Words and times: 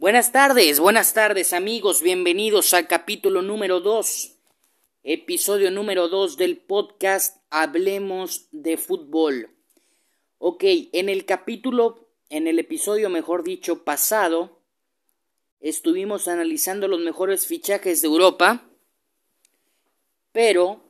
Buenas 0.00 0.30
tardes, 0.30 0.78
buenas 0.78 1.12
tardes 1.12 1.52
amigos, 1.52 2.02
bienvenidos 2.02 2.72
al 2.72 2.86
capítulo 2.86 3.42
número 3.42 3.80
2, 3.80 4.32
episodio 5.02 5.72
número 5.72 6.08
2 6.08 6.36
del 6.36 6.56
podcast 6.56 7.38
Hablemos 7.50 8.46
de 8.52 8.76
Fútbol. 8.76 9.50
Ok, 10.38 10.62
en 10.92 11.08
el 11.08 11.24
capítulo, 11.24 12.12
en 12.30 12.46
el 12.46 12.60
episodio 12.60 13.10
mejor 13.10 13.42
dicho 13.42 13.82
pasado, 13.82 14.60
estuvimos 15.58 16.28
analizando 16.28 16.86
los 16.86 17.00
mejores 17.00 17.48
fichajes 17.48 18.00
de 18.00 18.06
Europa, 18.06 18.70
pero 20.30 20.80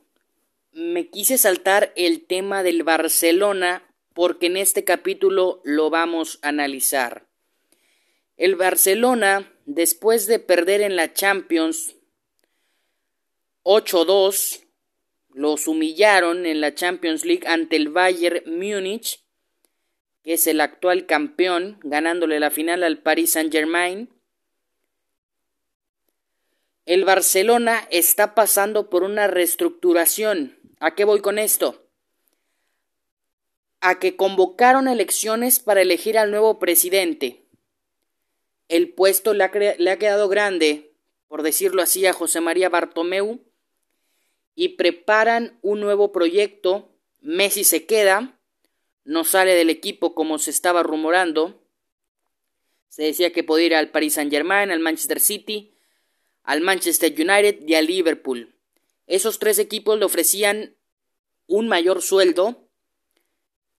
me 0.71 1.09
quise 1.09 1.39
saltar 1.39 1.93
el 1.95 2.27
tema 2.27 2.61
del 2.61 2.83
Barcelona 2.83 3.91
porque 4.13 4.45
en 4.45 4.57
este 4.57 4.83
capítulo 4.83 5.61
lo 5.63 5.89
vamos 5.89 6.37
a 6.43 6.49
analizar. 6.49 7.28
El 8.39 8.55
Barcelona, 8.55 9.51
después 9.65 10.25
de 10.25 10.39
perder 10.39 10.79
en 10.79 10.95
la 10.95 11.13
Champions 11.13 11.97
8-2, 13.63 14.63
los 15.33 15.67
humillaron 15.67 16.45
en 16.45 16.61
la 16.61 16.73
Champions 16.73 17.25
League 17.25 17.45
ante 17.45 17.75
el 17.75 17.89
Bayern 17.89 18.43
Múnich, 18.45 19.25
que 20.23 20.35
es 20.35 20.47
el 20.47 20.61
actual 20.61 21.05
campeón, 21.05 21.81
ganándole 21.83 22.39
la 22.39 22.49
final 22.49 22.83
al 22.83 22.99
Paris 22.99 23.31
Saint-Germain. 23.31 24.09
El 26.85 27.03
Barcelona 27.03 27.89
está 27.91 28.35
pasando 28.35 28.89
por 28.89 29.03
una 29.03 29.27
reestructuración. 29.27 30.57
¿A 30.79 30.95
qué 30.95 31.03
voy 31.03 31.19
con 31.19 31.39
esto? 31.39 31.89
A 33.81 33.99
que 33.99 34.15
convocaron 34.15 34.87
elecciones 34.87 35.59
para 35.59 35.81
elegir 35.81 36.17
al 36.17 36.31
nuevo 36.31 36.57
presidente 36.57 37.38
el 38.69 38.93
puesto 38.93 39.33
le 39.33 39.43
ha, 39.43 39.97
quedado 39.97 40.29
grande, 40.29 40.93
por 41.27 41.41
decirlo 41.41 41.81
así, 41.81 42.05
a 42.05 42.13
José 42.13 42.39
María 42.39 42.69
Bartomeu 42.69 43.43
y 44.55 44.69
preparan 44.69 45.57
un 45.63 45.81
nuevo 45.81 46.11
proyecto. 46.11 46.93
Messi 47.19 47.63
se 47.63 47.87
queda, 47.87 48.39
no 49.03 49.23
sale 49.23 49.55
del 49.55 49.71
equipo 49.71 50.13
como 50.13 50.37
se 50.37 50.51
estaba 50.51 50.83
rumorando. 50.83 51.63
Se 52.89 53.03
decía 53.03 53.33
que 53.33 53.43
podía 53.43 53.65
ir 53.65 53.75
al 53.75 53.89
Paris 53.89 54.13
Saint-Germain, 54.13 54.69
al 54.69 54.79
Manchester 54.79 55.19
City, 55.19 55.73
al 56.43 56.61
Manchester 56.61 57.11
United 57.11 57.67
y 57.67 57.73
al 57.73 57.87
Liverpool. 57.87 58.53
Esos 59.07 59.39
tres 59.39 59.57
equipos 59.57 59.97
le 59.97 60.05
ofrecían 60.05 60.75
un 61.47 61.67
mayor 61.67 62.03
sueldo 62.03 62.69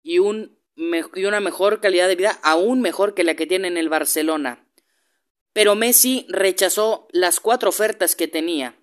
y, 0.01 0.15
y 0.15 0.19
una 0.19 1.39
mejor 1.39 1.79
calidad 1.79 2.07
de 2.07 2.15
vida, 2.15 2.39
aún 2.41 2.81
mejor 2.81 3.13
que 3.13 3.23
la 3.23 3.35
que 3.35 3.45
tiene 3.45 3.67
en 3.67 3.77
el 3.77 3.89
Barcelona 3.89 4.65
pero 5.59 5.75
Messi 5.75 6.25
rechazó 6.29 7.09
las 7.11 7.41
cuatro 7.41 7.67
ofertas 7.67 8.15
que 8.15 8.29
tenía. 8.29 8.77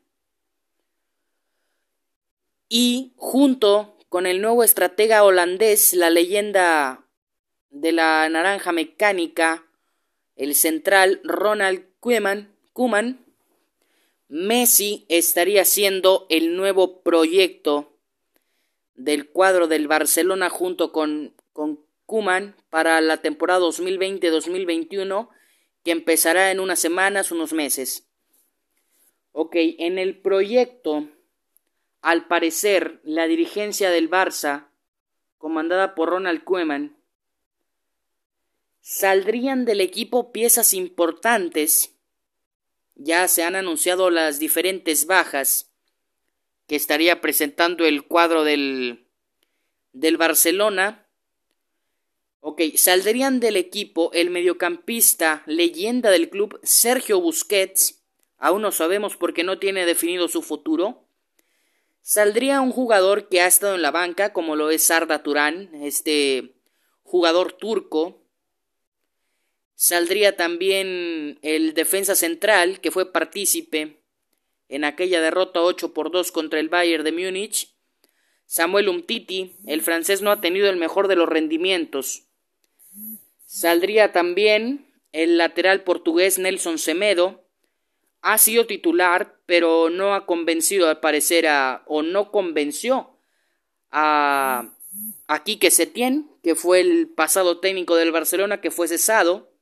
Y 2.68 3.14
junto 3.16 3.96
con 4.10 4.26
el 4.26 4.42
nuevo 4.42 4.62
estratega 4.62 5.24
holandés, 5.24 5.94
la 5.94 6.10
leyenda 6.10 7.06
de 7.70 7.92
la 7.92 8.28
naranja 8.28 8.72
mecánica, 8.72 9.64
el 10.34 10.54
central 10.54 11.22
Ronald 11.24 11.86
Koeman, 12.00 13.24
Messi 14.28 15.06
estaría 15.08 15.64
siendo 15.64 16.26
el 16.28 16.56
nuevo 16.56 17.00
proyecto 17.00 17.96
del 18.96 19.30
cuadro 19.30 19.66
del 19.66 19.88
Barcelona 19.88 20.50
junto 20.50 20.92
con, 20.92 21.32
con 21.54 21.86
para 22.68 23.00
la 23.00 23.16
temporada 23.22 23.60
2020-2021 23.60 25.30
que 25.86 25.92
empezará 25.92 26.50
en 26.50 26.58
unas 26.58 26.80
semanas, 26.80 27.30
unos 27.30 27.52
meses. 27.52 28.08
Ok, 29.30 29.54
en 29.54 30.00
el 30.00 30.20
proyecto, 30.20 31.08
al 32.00 32.26
parecer, 32.26 33.00
la 33.04 33.28
dirigencia 33.28 33.90
del 33.90 34.10
Barça, 34.10 34.66
comandada 35.38 35.94
por 35.94 36.08
Ronald 36.08 36.42
Koeman, 36.42 36.96
saldrían 38.80 39.64
del 39.64 39.80
equipo 39.80 40.32
piezas 40.32 40.74
importantes. 40.74 41.94
Ya 42.96 43.28
se 43.28 43.44
han 43.44 43.54
anunciado 43.54 44.10
las 44.10 44.40
diferentes 44.40 45.06
bajas 45.06 45.70
que 46.66 46.74
estaría 46.74 47.20
presentando 47.20 47.86
el 47.86 48.08
cuadro 48.08 48.42
del, 48.42 49.06
del 49.92 50.16
Barcelona 50.16 51.05
Ok, 52.48 52.62
saldrían 52.76 53.40
del 53.40 53.56
equipo 53.56 54.12
el 54.12 54.30
mediocampista 54.30 55.42
leyenda 55.46 56.12
del 56.12 56.30
club 56.30 56.60
Sergio 56.62 57.20
Busquets, 57.20 58.04
aún 58.38 58.62
no 58.62 58.70
sabemos 58.70 59.16
porque 59.16 59.42
no 59.42 59.58
tiene 59.58 59.84
definido 59.84 60.28
su 60.28 60.42
futuro. 60.42 61.08
Saldría 62.02 62.60
un 62.60 62.70
jugador 62.70 63.28
que 63.28 63.40
ha 63.40 63.48
estado 63.48 63.74
en 63.74 63.82
la 63.82 63.90
banca, 63.90 64.32
como 64.32 64.54
lo 64.54 64.70
es 64.70 64.84
Sarda 64.84 65.24
Turán, 65.24 65.70
este 65.82 66.54
jugador 67.02 67.50
turco. 67.50 68.22
Saldría 69.74 70.36
también 70.36 71.40
el 71.42 71.74
defensa 71.74 72.14
central, 72.14 72.80
que 72.80 72.92
fue 72.92 73.10
partícipe 73.10 74.04
en 74.68 74.84
aquella 74.84 75.20
derrota 75.20 75.62
8 75.62 75.92
por 75.92 76.12
2 76.12 76.30
contra 76.30 76.60
el 76.60 76.68
Bayern 76.68 77.02
de 77.02 77.10
Múnich. 77.10 77.74
Samuel 78.46 78.88
Umtiti, 78.88 79.56
el 79.66 79.82
francés 79.82 80.22
no 80.22 80.30
ha 80.30 80.40
tenido 80.40 80.70
el 80.70 80.76
mejor 80.76 81.08
de 81.08 81.16
los 81.16 81.28
rendimientos. 81.28 82.25
Saldría 83.46 84.12
también 84.12 84.92
el 85.12 85.38
lateral 85.38 85.84
portugués 85.84 86.38
Nelson 86.38 86.78
Semedo. 86.78 87.44
Ha 88.20 88.38
sido 88.38 88.66
titular, 88.66 89.38
pero 89.46 89.88
no 89.88 90.14
ha 90.14 90.26
convencido 90.26 90.88
al 90.88 90.98
parecer 90.98 91.46
a, 91.46 91.84
o 91.86 92.02
no 92.02 92.32
convenció 92.32 93.16
a, 93.92 94.74
a 95.28 95.44
Quique 95.44 95.70
Setién, 95.70 96.28
que 96.42 96.56
fue 96.56 96.80
el 96.80 97.08
pasado 97.08 97.60
técnico 97.60 97.94
del 97.94 98.10
Barcelona, 98.10 98.60
que 98.60 98.72
fue 98.72 98.88
cesado. 98.88 99.52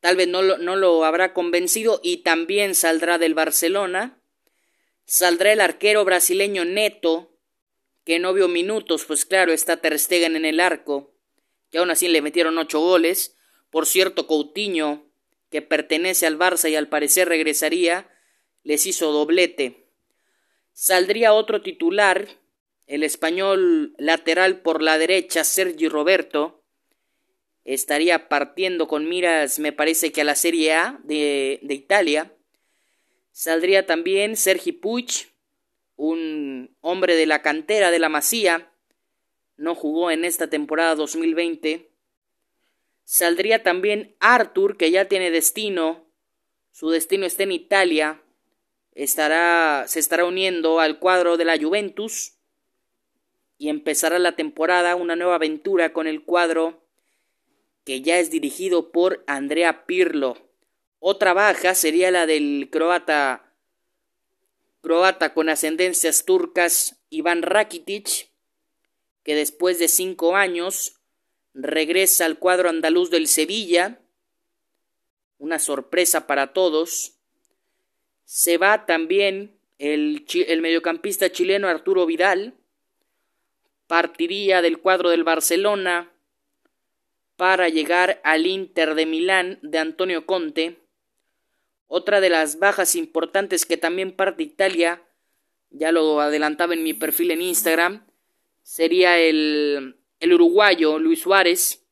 Tal 0.00 0.16
vez 0.16 0.28
no 0.28 0.42
lo, 0.42 0.58
no 0.58 0.76
lo 0.76 1.04
habrá 1.04 1.32
convencido 1.32 1.98
y 2.02 2.18
también 2.18 2.74
saldrá 2.74 3.16
del 3.16 3.34
Barcelona. 3.34 4.20
Saldrá 5.06 5.52
el 5.52 5.62
arquero 5.62 6.04
brasileño 6.04 6.66
Neto, 6.66 7.32
que 8.04 8.18
no 8.18 8.34
vio 8.34 8.48
minutos, 8.48 9.06
pues 9.06 9.24
claro, 9.24 9.50
está 9.52 9.78
Ter 9.78 9.98
Stegen 9.98 10.36
en 10.36 10.44
el 10.44 10.60
arco 10.60 11.17
que 11.70 11.78
aún 11.78 11.90
así 11.90 12.08
le 12.08 12.22
metieron 12.22 12.58
ocho 12.58 12.80
goles. 12.80 13.36
Por 13.70 13.86
cierto, 13.86 14.26
Coutinho, 14.26 15.06
que 15.50 15.62
pertenece 15.62 16.26
al 16.26 16.38
Barça 16.38 16.70
y 16.70 16.76
al 16.76 16.88
parecer 16.88 17.28
regresaría, 17.28 18.10
les 18.62 18.86
hizo 18.86 19.12
doblete. 19.12 19.88
Saldría 20.72 21.32
otro 21.32 21.62
titular, 21.62 22.28
el 22.86 23.02
español 23.02 23.94
lateral 23.98 24.60
por 24.62 24.82
la 24.82 24.98
derecha, 24.98 25.44
Sergi 25.44 25.88
Roberto. 25.88 26.64
Estaría 27.64 28.28
partiendo 28.28 28.88
con 28.88 29.08
miras, 29.08 29.58
me 29.58 29.72
parece 29.72 30.12
que 30.12 30.22
a 30.22 30.24
la 30.24 30.34
Serie 30.34 30.72
A 30.72 31.00
de, 31.04 31.60
de 31.62 31.74
Italia. 31.74 32.32
Saldría 33.32 33.86
también 33.86 34.36
Sergi 34.36 34.72
Puig, 34.72 35.28
un 35.96 36.76
hombre 36.80 37.16
de 37.16 37.26
la 37.26 37.42
cantera 37.42 37.90
de 37.90 37.98
la 37.98 38.08
Masía, 38.08 38.72
no 39.58 39.74
jugó 39.74 40.10
en 40.10 40.24
esta 40.24 40.48
temporada 40.48 40.94
2020. 40.94 41.90
Saldría 43.04 43.62
también 43.62 44.16
Arthur, 44.20 44.76
que 44.76 44.90
ya 44.90 45.06
tiene 45.06 45.30
destino. 45.30 46.06
Su 46.72 46.90
destino 46.90 47.26
está 47.26 47.42
en 47.42 47.52
Italia. 47.52 48.22
Estará, 48.92 49.84
se 49.88 49.98
estará 49.98 50.24
uniendo 50.24 50.80
al 50.80 50.98
cuadro 50.98 51.36
de 51.36 51.44
la 51.44 51.58
Juventus. 51.58 52.38
Y 53.58 53.68
empezará 53.68 54.18
la 54.18 54.36
temporada 54.36 54.94
una 54.94 55.16
nueva 55.16 55.34
aventura 55.34 55.92
con 55.92 56.06
el 56.06 56.22
cuadro 56.22 56.84
que 57.84 58.02
ya 58.02 58.18
es 58.18 58.30
dirigido 58.30 58.92
por 58.92 59.24
Andrea 59.26 59.86
Pirlo. 59.86 60.36
Otra 61.00 61.32
baja 61.32 61.74
sería 61.74 62.10
la 62.10 62.26
del 62.26 62.68
croata 62.70 63.54
croata 64.82 65.34
con 65.34 65.48
ascendencias 65.48 66.24
turcas 66.24 67.02
Iván 67.10 67.42
Rakitic, 67.42 68.27
que 69.28 69.34
después 69.34 69.78
de 69.78 69.88
cinco 69.88 70.36
años 70.36 71.02
regresa 71.52 72.24
al 72.24 72.38
cuadro 72.38 72.70
andaluz 72.70 73.10
del 73.10 73.28
Sevilla, 73.28 74.00
una 75.36 75.58
sorpresa 75.58 76.26
para 76.26 76.54
todos. 76.54 77.18
Se 78.24 78.56
va 78.56 78.86
también 78.86 79.60
el, 79.76 80.24
el 80.46 80.62
mediocampista 80.62 81.30
chileno 81.30 81.68
Arturo 81.68 82.06
Vidal, 82.06 82.54
partiría 83.86 84.62
del 84.62 84.78
cuadro 84.78 85.10
del 85.10 85.24
Barcelona 85.24 86.10
para 87.36 87.68
llegar 87.68 88.22
al 88.24 88.46
Inter 88.46 88.94
de 88.94 89.04
Milán 89.04 89.58
de 89.60 89.76
Antonio 89.76 90.24
Conte. 90.24 90.78
Otra 91.86 92.22
de 92.22 92.30
las 92.30 92.58
bajas 92.58 92.94
importantes 92.94 93.66
que 93.66 93.76
también 93.76 94.10
parte 94.10 94.42
Italia, 94.42 95.02
ya 95.68 95.92
lo 95.92 96.18
adelantaba 96.22 96.72
en 96.72 96.82
mi 96.82 96.94
perfil 96.94 97.32
en 97.32 97.42
Instagram, 97.42 98.07
sería 98.68 99.18
el, 99.18 99.96
el 100.20 100.32
uruguayo 100.34 100.98
Luis 100.98 101.22
Suárez, 101.22 101.86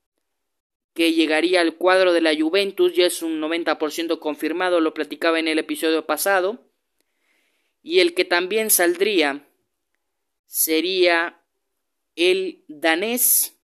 que 0.93 1.15
llegaría 1.15 1.63
al 1.63 1.77
cuadro 1.77 2.13
de 2.13 2.21
la 2.21 2.37
Juventus, 2.37 2.95
ya 2.95 3.07
es 3.07 3.23
un 3.23 3.41
90% 3.41 4.19
confirmado, 4.19 4.83
lo 4.83 4.93
platicaba 4.93 5.39
en 5.39 5.49
el 5.49 5.59
episodio 5.59 6.05
pasado. 6.05 6.71
Y 7.83 8.01
el 8.01 8.13
que 8.13 8.27
también 8.27 8.69
saldría 8.69 9.49
sería 10.45 11.41
el 12.15 12.63
danés, 12.69 13.59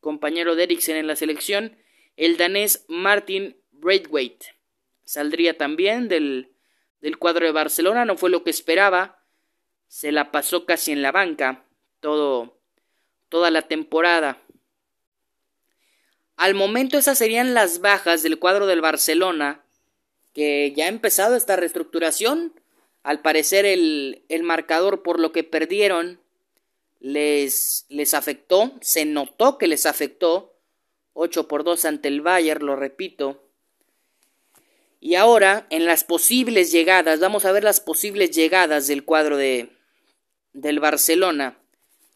compañero 0.00 0.54
de 0.54 0.64
Eriksen 0.64 0.96
en 0.96 1.06
la 1.06 1.16
selección, 1.16 1.78
el 2.16 2.36
danés 2.36 2.84
Martin 2.88 3.56
Braithwaite. 3.70 4.48
Saldría 5.04 5.56
también 5.56 6.08
del, 6.08 6.52
del 7.00 7.16
cuadro 7.16 7.46
de 7.46 7.52
Barcelona, 7.52 8.04
no 8.04 8.18
fue 8.18 8.28
lo 8.28 8.44
que 8.44 8.50
esperaba, 8.50 9.24
se 9.88 10.12
la 10.12 10.30
pasó 10.30 10.66
casi 10.66 10.92
en 10.92 11.00
la 11.00 11.10
banca 11.10 11.64
todo, 12.00 12.58
toda 13.28 13.50
la 13.50 13.62
temporada. 13.62 14.42
Al 16.36 16.54
momento 16.54 16.98
esas 16.98 17.18
serían 17.18 17.54
las 17.54 17.80
bajas 17.80 18.22
del 18.22 18.38
cuadro 18.38 18.66
del 18.66 18.80
Barcelona, 18.80 19.62
que 20.32 20.72
ya 20.74 20.86
ha 20.86 20.88
empezado 20.88 21.36
esta 21.36 21.56
reestructuración. 21.56 22.54
Al 23.02 23.20
parecer 23.20 23.66
el, 23.66 24.24
el 24.28 24.42
marcador 24.42 25.02
por 25.02 25.20
lo 25.20 25.32
que 25.32 25.44
perdieron 25.44 26.20
les, 26.98 27.86
les 27.88 28.14
afectó, 28.14 28.72
se 28.80 29.04
notó 29.04 29.58
que 29.58 29.68
les 29.68 29.86
afectó. 29.86 30.54
8 31.12 31.48
por 31.48 31.64
2 31.64 31.84
ante 31.84 32.08
el 32.08 32.20
Bayern, 32.20 32.64
lo 32.64 32.76
repito. 32.76 33.42
Y 35.00 35.16
ahora, 35.16 35.66
en 35.70 35.86
las 35.86 36.04
posibles 36.04 36.72
llegadas, 36.72 37.20
vamos 37.20 37.44
a 37.44 37.52
ver 37.52 37.64
las 37.64 37.80
posibles 37.80 38.30
llegadas 38.30 38.86
del 38.86 39.04
cuadro 39.04 39.36
de, 39.36 39.70
del 40.52 40.78
Barcelona 40.78 41.59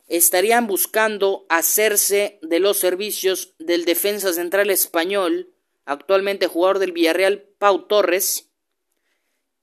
estarían 0.07 0.67
buscando 0.67 1.47
hacerse 1.49 2.39
de 2.43 2.61
los 2.61 2.77
servicios 2.77 3.55
del 3.59 3.85
defensa 3.85 4.33
central 4.33 4.71
español, 4.71 5.53
actualmente 5.85 6.47
jugador 6.47 6.79
del 6.79 6.93
Villarreal, 6.93 7.45
Pau 7.59 7.87
Torres, 7.87 8.51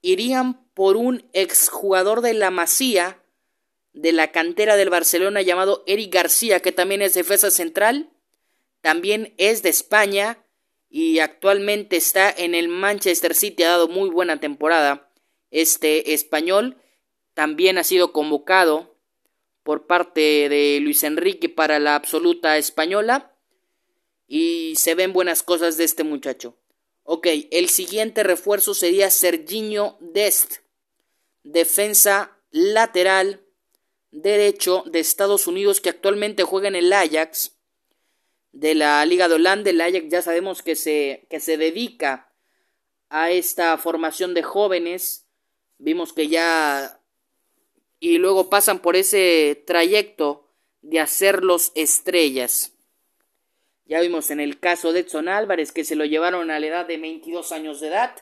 irían 0.02 0.66
por 0.74 0.98
un 0.98 1.30
exjugador 1.34 2.22
de 2.22 2.34
la 2.34 2.50
Masía, 2.52 3.22
de 3.94 4.12
la 4.14 4.32
cantera 4.32 4.78
del 4.78 4.90
Barcelona 4.90 5.42
llamado 5.42 5.84
Eric 5.86 6.14
García, 6.14 6.60
que 6.62 6.72
también 6.72 7.02
es 7.02 7.14
defensa 7.14 7.52
central, 7.52 8.10
también 8.82 9.34
es 9.38 9.62
de 9.64 9.70
España 9.70 10.44
y 10.90 11.20
actualmente 11.20 11.98
está 11.98 12.30
en 12.30 12.56
el 12.56 12.68
Manchester 12.68 13.36
City, 13.36 13.64
ha 13.64 13.70
dado 13.70 13.88
muy 13.88 14.10
buena 14.10 14.40
temporada. 14.40 15.12
Este 15.52 16.14
español 16.14 16.78
también 17.34 17.78
ha 17.78 17.84
sido 17.84 18.12
convocado 18.12 18.91
por 19.64 19.88
parte 19.88 20.50
de 20.50 20.80
Luis 20.82 21.04
Enrique 21.04 21.50
para 21.50 21.80
la 21.80 21.96
absoluta 21.96 22.58
española 22.58 23.36
y 24.28 24.76
se 24.78 24.96
ven 24.96 25.14
buenas 25.14 25.44
cosas 25.44 25.78
de 25.78 25.84
este 25.84 26.04
muchacho. 26.04 26.58
Ok, 27.04 27.28
el 27.52 27.70
siguiente 27.70 28.24
refuerzo 28.24 28.74
sería 28.74 29.10
Serginho 29.10 29.98
Dest, 30.00 30.58
defensa 31.44 32.38
lateral 32.52 33.42
derecho 34.12 34.84
de 34.88 35.00
Estados 35.00 35.48
Unidos 35.48 35.82
que 35.82 35.90
actualmente 35.90 36.44
juega 36.44 36.68
en 36.68 36.76
el 36.76 36.94
Ajax 36.94 37.58
de 38.52 38.76
la 38.76 39.06
Liga 39.06 39.28
de 39.28 39.36
Holanda. 39.36 39.70
El 39.70 39.82
Ajax 39.82 40.06
ya 40.10 40.22
sabemos 40.22 40.62
que 40.62 40.76
se, 40.76 41.28
que 41.30 41.40
se 41.40 41.58
dedica 41.58 42.34
a 43.10 43.32
esta 43.32 43.78
formación 43.78 44.34
de 44.34 44.44
jóvenes. 44.44 45.28
Vimos 45.78 46.14
que 46.14 46.28
ya 46.28 47.01
y 48.02 48.18
luego 48.18 48.50
pasan 48.50 48.80
por 48.80 48.98
ese 48.98 49.64
trayecto 49.66 50.50
de 50.82 51.00
hacerlos 51.00 51.72
estrellas. 51.76 52.74
Ya 53.86 54.02
vimos 54.02 54.32
en 54.32 54.40
el 54.40 54.60
caso 54.60 54.92
de 54.92 55.02
Edson 55.02 55.30
Álvarez 55.30 55.72
que 55.72 55.86
se 55.86 55.96
lo 55.96 56.04
llevaron 56.04 56.50
a 56.50 56.60
la 56.60 56.66
edad 56.66 56.86
de 56.88 56.98
22 56.98 57.52
años 57.52 57.80
de 57.80 57.90
edad. 57.90 58.16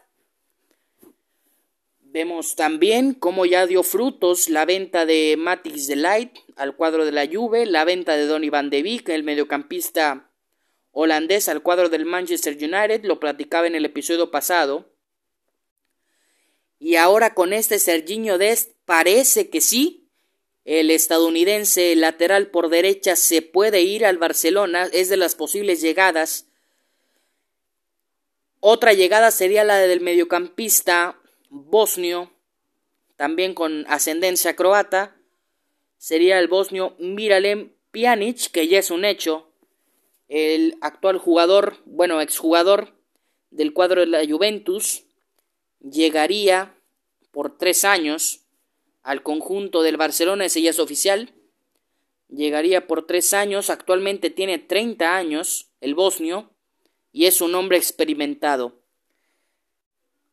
Vemos 2.02 2.56
también 2.56 3.14
cómo 3.14 3.46
ya 3.46 3.68
dio 3.68 3.84
frutos 3.84 4.50
la 4.50 4.66
venta 4.66 5.06
de 5.06 5.36
Matix 5.38 5.88
de 5.88 5.96
Light 5.96 6.38
al 6.58 6.76
cuadro 6.76 7.06
de 7.06 7.14
la 7.14 7.26
Juve, 7.26 7.66
la 7.66 7.86
venta 7.86 8.18
de 8.18 8.26
Donny 8.26 8.50
van 8.50 8.70
de 8.70 8.84
Beek, 8.84 9.08
el 9.10 9.24
mediocampista 9.24 10.30
holandés 10.92 11.48
al 11.48 11.62
cuadro 11.62 11.88
del 11.88 12.06
Manchester 12.06 12.56
United, 12.56 13.06
lo 13.06 13.22
platicaba 13.22 13.68
en 13.68 13.76
el 13.76 13.86
episodio 13.86 14.30
pasado. 14.30 14.90
Y 16.80 16.96
ahora 16.96 17.34
con 17.34 17.52
este 17.52 17.78
Serginho 17.78 18.38
Dest 18.38 18.72
parece 18.86 19.50
que 19.50 19.62
sí. 19.62 20.08
El 20.64 20.92
estadounidense 20.92 21.96
lateral 21.96 22.48
por 22.48 22.70
derecha 22.70 23.16
se 23.16 23.42
puede 23.42 23.82
ir 23.82 24.06
al 24.06 24.18
Barcelona, 24.18 24.88
es 24.94 25.10
de 25.10 25.18
las 25.18 25.36
posibles 25.36 25.82
llegadas. 25.82 26.48
Otra 28.62 28.94
llegada 28.94 29.32
sería 29.32 29.64
la 29.64 29.78
del 29.78 30.02
mediocampista 30.02 31.20
bosnio, 31.50 32.32
también 33.16 33.54
con 33.54 33.86
ascendencia 33.88 34.56
croata. 34.56 35.16
Sería 35.98 36.40
el 36.40 36.48
bosnio 36.48 36.96
Miralem 37.00 37.74
Pjanic, 37.92 38.52
que 38.52 38.68
ya 38.68 38.80
es 38.80 38.92
un 38.92 39.06
hecho. 39.06 39.52
El 40.28 40.78
actual 40.82 41.18
jugador, 41.18 41.78
bueno, 41.86 42.22
exjugador 42.22 42.94
del 43.50 43.74
cuadro 43.74 44.02
de 44.02 44.08
la 44.08 44.26
Juventus, 44.26 45.06
llegaría 45.80 46.76
por 47.32 47.58
tres 47.58 47.84
años 47.86 48.46
al 49.02 49.24
conjunto 49.24 49.82
del 49.82 49.98
Barcelona, 49.98 50.46
ese 50.46 50.62
ya 50.62 50.70
es 50.72 50.80
oficial. 50.80 51.34
Llegaría 52.28 52.86
por 52.86 53.08
tres 53.08 53.34
años, 53.34 53.70
actualmente 53.70 54.30
tiene 54.30 54.60
30 54.60 55.16
años, 55.16 55.72
el 55.82 55.96
bosnio, 55.96 56.52
y 57.12 57.26
es 57.26 57.42
un 57.42 57.56
hombre 57.56 57.78
experimentado. 57.78 58.84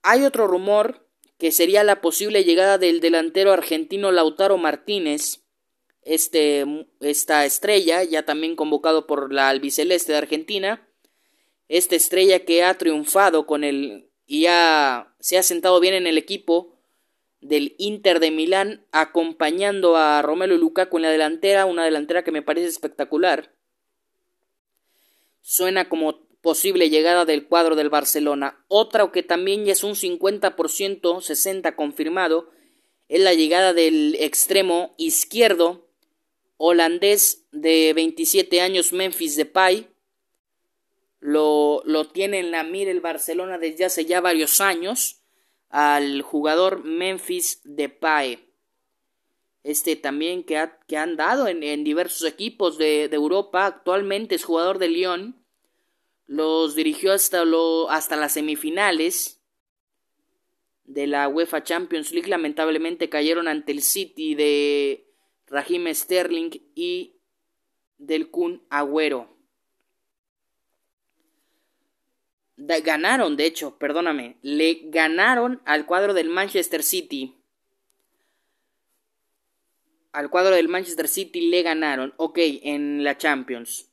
Hay 0.02 0.25
otro 0.25 0.46
rumor 0.46 1.08
que 1.38 1.52
sería 1.52 1.84
la 1.84 2.00
posible 2.00 2.44
llegada 2.44 2.78
del 2.78 3.00
delantero 3.00 3.52
argentino 3.52 4.12
Lautaro 4.12 4.58
Martínez, 4.58 5.42
este, 6.02 6.64
esta 7.00 7.44
estrella, 7.44 8.04
ya 8.04 8.25
también 8.25 8.56
convocado 8.56 9.06
por 9.06 9.32
la 9.32 9.49
albiceleste 9.49 10.12
de 10.12 10.19
Argentina, 10.19 10.88
esta 11.69 11.96
estrella 11.96 12.44
que 12.44 12.62
ha 12.62 12.78
triunfado 12.78 13.46
con 13.46 13.64
el 13.64 14.06
y 14.26 14.43
ya 14.43 15.14
se 15.20 15.38
ha 15.38 15.43
sentado 15.43 15.81
bien 15.81 15.94
en 15.94 16.06
el 16.06 16.19
equipo 16.19 16.75
del 17.40 17.75
Inter 17.78 18.20
de 18.20 18.31
Milán, 18.31 18.84
acompañando 18.93 19.96
a 19.96 20.23
Romelu 20.23 20.58
Lukaku 20.58 20.96
en 20.96 21.02
la 21.05 21.11
delantera, 21.11 21.67
una 21.67 21.84
delantera 21.84 22.25
que 22.25 22.32
me 22.32 22.43
parece 22.43 22.67
espectacular. 22.67 23.52
Suena 25.43 25.88
como 25.88 26.26
posible 26.40 26.90
llegada 26.90 27.25
del 27.25 27.46
cuadro 27.46 27.76
del 27.76 27.90
Barcelona. 27.90 28.64
Otra 28.69 29.11
que 29.12 29.23
también 29.23 29.64
ya 29.64 29.73
es 29.73 29.85
un 29.85 29.95
50%, 29.95 30.54
60% 31.00 31.75
confirmado, 31.76 32.50
es 33.09 33.21
la 33.21 33.35
llegada 33.35 33.73
del 33.73 34.16
extremo 34.18 34.95
izquierdo 34.97 35.87
holandés 36.56 37.45
de 37.52 37.92
27 37.95 38.61
años 38.61 38.92
Memphis 38.92 39.37
Depay, 39.37 39.88
lo, 41.26 41.83
lo 41.85 42.06
tiene 42.06 42.38
en 42.38 42.52
la 42.52 42.62
mira 42.62 42.92
el 42.92 43.00
Barcelona 43.00 43.59
desde 43.59 43.85
hace 43.85 44.04
ya 44.04 44.21
varios 44.21 44.61
años 44.61 45.25
al 45.71 46.23
jugador 46.23 46.85
Memphis 46.85 47.61
Depay. 47.64 48.49
Este 49.64 49.97
también 49.97 50.45
que 50.45 50.56
ha, 50.56 50.78
que 50.87 50.97
han 50.97 51.16
dado 51.16 51.49
en, 51.49 51.64
en 51.64 51.83
diversos 51.83 52.23
equipos 52.28 52.78
de, 52.78 53.09
de, 53.09 53.16
Europa. 53.16 53.66
Actualmente 53.66 54.37
es 54.37 54.45
jugador 54.45 54.78
de 54.78 54.87
Lyon. 54.87 55.45
Los 56.26 56.76
dirigió 56.76 57.12
hasta, 57.12 57.45
lo, 57.45 57.90
hasta 57.90 58.14
las 58.14 58.35
semifinales 58.35 59.42
de 60.85 61.09
la 61.09 61.26
UEFA 61.26 61.64
Champions 61.64 62.12
League. 62.12 62.30
Lamentablemente 62.30 63.09
cayeron 63.09 63.49
ante 63.49 63.73
el 63.73 63.83
City 63.83 64.37
de 64.37 65.09
Raheem 65.49 65.92
Sterling 65.92 66.50
y 66.76 67.16
del 67.99 68.30
Kun 68.30 68.64
Agüero. 68.71 69.36
Ganaron, 72.56 73.36
de 73.36 73.46
hecho, 73.46 73.78
perdóname, 73.78 74.38
le 74.42 74.82
ganaron 74.84 75.60
al 75.64 75.86
cuadro 75.86 76.14
del 76.14 76.28
Manchester 76.28 76.82
City. 76.82 77.34
Al 80.12 80.30
cuadro 80.30 80.54
del 80.54 80.68
Manchester 80.68 81.08
City 81.08 81.42
le 81.48 81.62
ganaron, 81.62 82.14
ok, 82.16 82.38
en 82.62 83.04
la 83.04 83.18
Champions. 83.18 83.90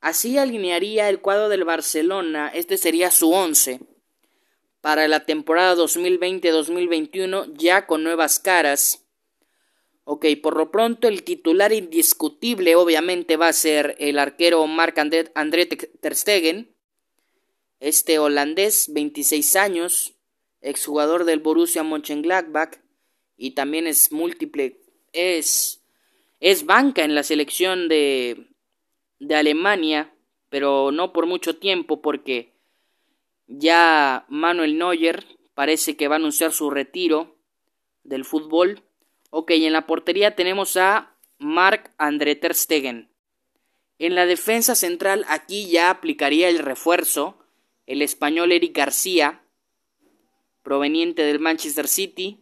Así 0.00 0.38
alinearía 0.38 1.08
el 1.08 1.20
cuadro 1.20 1.48
del 1.48 1.64
Barcelona, 1.64 2.50
este 2.54 2.78
sería 2.78 3.10
su 3.10 3.32
11 3.32 3.80
para 4.80 5.08
la 5.08 5.26
temporada 5.26 5.74
2020-2021 5.74 7.52
ya 7.54 7.86
con 7.86 8.04
nuevas 8.04 8.38
caras. 8.38 9.04
Ok, 10.04 10.24
por 10.42 10.56
lo 10.56 10.70
pronto 10.70 11.08
el 11.08 11.24
titular 11.24 11.72
indiscutible 11.72 12.76
obviamente 12.76 13.36
va 13.36 13.48
a 13.48 13.52
ser 13.52 13.96
el 13.98 14.18
arquero 14.18 14.66
Marc 14.66 14.96
André 14.98 15.66
Ter 15.66 16.14
Stegen 16.14 16.74
este 17.80 18.18
holandés, 18.18 18.92
26 18.92 19.56
años, 19.56 20.14
exjugador 20.60 21.24
del 21.24 21.40
Borussia 21.40 21.82
Mönchengladbach 21.82 22.80
y 23.36 23.52
también 23.52 23.86
es 23.86 24.12
múltiple, 24.12 24.80
es, 25.12 25.82
es 26.40 26.66
banca 26.66 27.04
en 27.04 27.14
la 27.14 27.22
selección 27.22 27.88
de, 27.88 28.48
de 29.20 29.34
Alemania 29.34 30.12
pero 30.48 30.90
no 30.92 31.12
por 31.12 31.26
mucho 31.26 31.56
tiempo 31.56 32.00
porque 32.00 32.54
ya 33.46 34.24
Manuel 34.28 34.78
Neuer 34.78 35.24
parece 35.54 35.96
que 35.96 36.08
va 36.08 36.16
a 36.16 36.18
anunciar 36.18 36.52
su 36.52 36.70
retiro 36.70 37.36
del 38.04 38.24
fútbol. 38.24 38.82
Ok, 39.30 39.50
en 39.52 39.72
la 39.72 39.86
portería 39.86 40.34
tenemos 40.34 40.76
a 40.76 41.16
Marc 41.38 41.92
André 41.98 42.36
Ter 42.36 42.54
Stegen. 42.54 43.10
En 43.98 44.14
la 44.14 44.26
defensa 44.26 44.74
central 44.74 45.24
aquí 45.28 45.68
ya 45.68 45.90
aplicaría 45.90 46.48
el 46.48 46.60
refuerzo, 46.60 47.38
el 47.88 48.02
español 48.02 48.52
Eric 48.52 48.76
García, 48.76 49.42
proveniente 50.62 51.22
del 51.22 51.40
Manchester 51.40 51.88
City. 51.88 52.38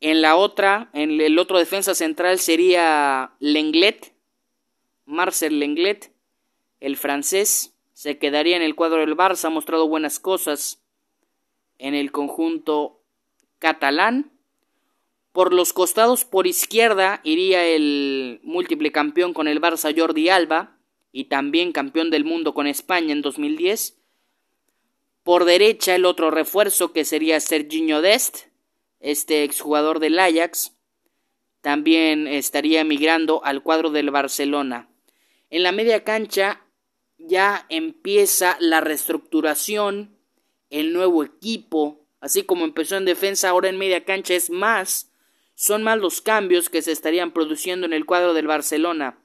En 0.00 0.22
la 0.22 0.36
otra, 0.36 0.88
en 0.92 1.20
el 1.20 1.36
otro 1.40 1.58
defensa 1.58 1.96
central 1.96 2.38
sería 2.38 3.32
Lenglet, 3.40 4.14
Marcel 5.04 5.58
Lenglet, 5.58 6.12
el 6.78 6.96
francés, 6.96 7.74
se 7.92 8.18
quedaría 8.18 8.54
en 8.54 8.62
el 8.62 8.76
cuadro 8.76 9.00
del 9.00 9.16
Barça, 9.16 9.46
ha 9.46 9.50
mostrado 9.50 9.88
buenas 9.88 10.20
cosas 10.20 10.80
en 11.78 11.94
el 11.94 12.12
conjunto 12.12 13.00
catalán. 13.58 14.30
Por 15.32 15.52
los 15.52 15.72
costados, 15.72 16.24
por 16.24 16.46
izquierda, 16.46 17.20
iría 17.24 17.66
el 17.66 18.38
múltiple 18.44 18.92
campeón 18.92 19.34
con 19.34 19.48
el 19.48 19.60
Barça 19.60 19.92
Jordi 19.98 20.28
Alba 20.28 20.78
y 21.10 21.24
también 21.24 21.72
campeón 21.72 22.10
del 22.10 22.24
mundo 22.24 22.54
con 22.54 22.68
España 22.68 23.12
en 23.12 23.22
2010. 23.22 23.95
Por 25.26 25.44
derecha, 25.44 25.96
el 25.96 26.04
otro 26.04 26.30
refuerzo 26.30 26.92
que 26.92 27.04
sería 27.04 27.40
Serginho 27.40 28.00
Dest, 28.00 28.44
este 29.00 29.42
exjugador 29.42 29.98
del 29.98 30.20
Ajax. 30.20 30.76
También 31.62 32.28
estaría 32.28 32.82
emigrando 32.82 33.44
al 33.44 33.64
cuadro 33.64 33.90
del 33.90 34.12
Barcelona. 34.12 34.88
En 35.50 35.64
la 35.64 35.72
media 35.72 36.04
cancha 36.04 36.62
ya 37.18 37.66
empieza 37.70 38.56
la 38.60 38.80
reestructuración, 38.80 40.16
el 40.70 40.92
nuevo 40.92 41.24
equipo, 41.24 42.06
así 42.20 42.44
como 42.44 42.64
empezó 42.64 42.96
en 42.96 43.04
defensa, 43.04 43.48
ahora 43.48 43.68
en 43.68 43.78
media 43.78 44.04
cancha 44.04 44.34
es 44.34 44.48
más 44.48 45.10
son 45.56 45.82
más 45.82 45.98
los 45.98 46.20
cambios 46.20 46.68
que 46.70 46.82
se 46.82 46.92
estarían 46.92 47.32
produciendo 47.32 47.84
en 47.84 47.94
el 47.94 48.06
cuadro 48.06 48.32
del 48.32 48.46
Barcelona. 48.46 49.18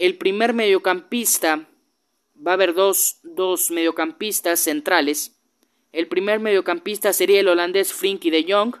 El 0.00 0.18
primer 0.18 0.54
mediocampista, 0.54 1.68
va 2.44 2.52
a 2.52 2.54
haber 2.54 2.74
dos, 2.74 3.18
dos 3.22 3.70
mediocampistas 3.70 4.60
centrales. 4.60 5.36
El 5.92 6.08
primer 6.08 6.40
mediocampista 6.40 7.12
sería 7.12 7.40
el 7.40 7.48
holandés 7.48 7.92
Frenkie 7.92 8.30
de 8.30 8.44
Jong, 8.48 8.76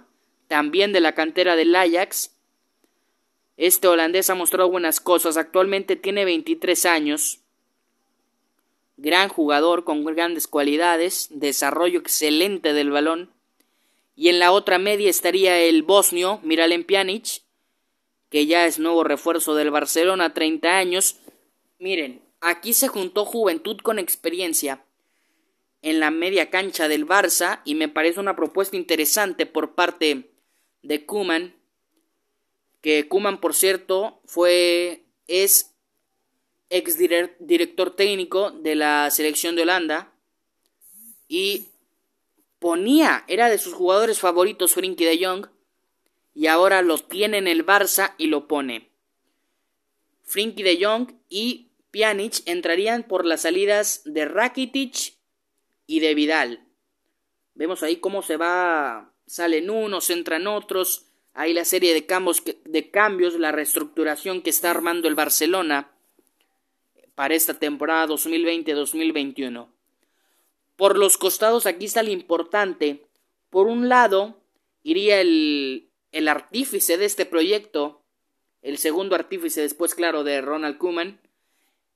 también 0.48 0.92
de 0.92 1.00
la 1.00 1.14
cantera 1.14 1.56
del 1.56 1.74
Ajax. 1.74 2.36
Este 3.56 3.86
holandés 3.86 4.30
ha 4.30 4.34
mostrado 4.34 4.70
buenas 4.70 5.00
cosas, 5.00 5.36
actualmente 5.36 5.96
tiene 5.96 6.24
23 6.24 6.86
años. 6.86 7.40
Gran 8.96 9.28
jugador 9.28 9.84
con 9.84 10.04
grandes 10.04 10.48
cualidades, 10.48 11.28
desarrollo 11.30 12.00
excelente 12.00 12.72
del 12.72 12.90
balón 12.90 13.34
y 14.16 14.28
en 14.28 14.38
la 14.38 14.52
otra 14.52 14.78
media 14.78 15.10
estaría 15.10 15.60
el 15.60 15.82
bosnio 15.82 16.40
Miralem 16.42 16.84
Pjanic, 16.84 17.42
que 18.30 18.46
ya 18.46 18.66
es 18.66 18.78
nuevo 18.78 19.04
refuerzo 19.04 19.54
del 19.54 19.70
Barcelona, 19.70 20.34
30 20.34 20.76
años. 20.76 21.18
Miren, 21.78 22.20
aquí 22.44 22.74
se 22.74 22.88
juntó 22.88 23.24
juventud 23.24 23.78
con 23.78 23.98
experiencia 23.98 24.84
en 25.80 25.98
la 25.98 26.10
media 26.10 26.50
cancha 26.50 26.88
del 26.88 27.06
Barça 27.06 27.62
y 27.64 27.74
me 27.74 27.88
parece 27.88 28.20
una 28.20 28.36
propuesta 28.36 28.76
interesante 28.76 29.46
por 29.46 29.74
parte 29.74 30.30
de 30.82 31.06
Kuman, 31.06 31.54
que 32.82 33.08
Kuman 33.08 33.40
por 33.40 33.54
cierto 33.54 34.20
fue 34.26 35.04
es 35.26 35.74
ex 36.68 36.98
director 36.98 37.94
técnico 37.96 38.50
de 38.50 38.74
la 38.74 39.10
selección 39.10 39.56
de 39.56 39.62
Holanda 39.62 40.12
y 41.28 41.68
ponía, 42.58 43.24
era 43.26 43.48
de 43.48 43.58
sus 43.58 43.72
jugadores 43.72 44.18
favoritos 44.18 44.74
Frenkie 44.74 45.06
de 45.06 45.24
Jong, 45.24 45.46
y 46.34 46.48
ahora 46.48 46.82
lo 46.82 46.98
tiene 46.98 47.38
en 47.38 47.46
el 47.46 47.64
Barça 47.64 48.14
y 48.18 48.26
lo 48.26 48.48
pone. 48.48 48.90
Frenkie 50.24 50.62
de 50.62 50.84
Jong 50.84 51.12
y 51.28 51.63
Pjanic 51.94 52.42
entrarían 52.46 53.04
por 53.04 53.24
las 53.24 53.42
salidas 53.42 54.02
de 54.04 54.24
Rakitic 54.24 55.14
y 55.86 56.00
de 56.00 56.14
Vidal. 56.16 56.66
Vemos 57.54 57.84
ahí 57.84 57.98
cómo 57.98 58.20
se 58.22 58.36
va, 58.36 59.14
salen 59.28 59.70
unos, 59.70 60.10
entran 60.10 60.48
otros, 60.48 61.06
ahí 61.34 61.52
la 61.52 61.64
serie 61.64 61.94
de 61.94 62.04
cambios, 62.90 63.38
la 63.38 63.52
reestructuración 63.52 64.42
que 64.42 64.50
está 64.50 64.72
armando 64.72 65.06
el 65.06 65.14
Barcelona 65.14 65.92
para 67.14 67.36
esta 67.36 67.54
temporada 67.54 68.08
2020-2021. 68.08 69.68
Por 70.74 70.98
los 70.98 71.16
costados 71.16 71.64
aquí 71.64 71.84
está 71.84 72.02
lo 72.02 72.10
importante. 72.10 73.06
Por 73.50 73.68
un 73.68 73.88
lado 73.88 74.42
iría 74.82 75.20
el, 75.20 75.90
el 76.10 76.26
artífice 76.26 76.98
de 76.98 77.04
este 77.04 77.24
proyecto, 77.24 78.02
el 78.62 78.78
segundo 78.78 79.14
artífice 79.14 79.60
después, 79.60 79.94
claro, 79.94 80.24
de 80.24 80.40
Ronald 80.40 80.76
Koeman. 80.76 81.20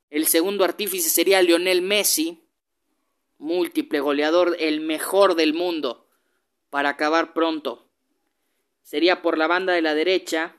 El 0.09 0.25
segundo 0.25 0.63
artífice 0.63 1.09
sería 1.09 1.41
Lionel 1.41 1.81
Messi, 1.81 2.43
múltiple 3.37 3.99
goleador, 3.99 4.55
el 4.59 4.81
mejor 4.81 5.35
del 5.35 5.53
mundo, 5.53 6.07
para 6.69 6.89
acabar 6.89 7.33
pronto. 7.33 7.89
Sería 8.83 9.21
por 9.21 9.37
la 9.37 9.47
banda 9.47 9.73
de 9.73 9.81
la 9.81 9.93
derecha. 9.93 10.55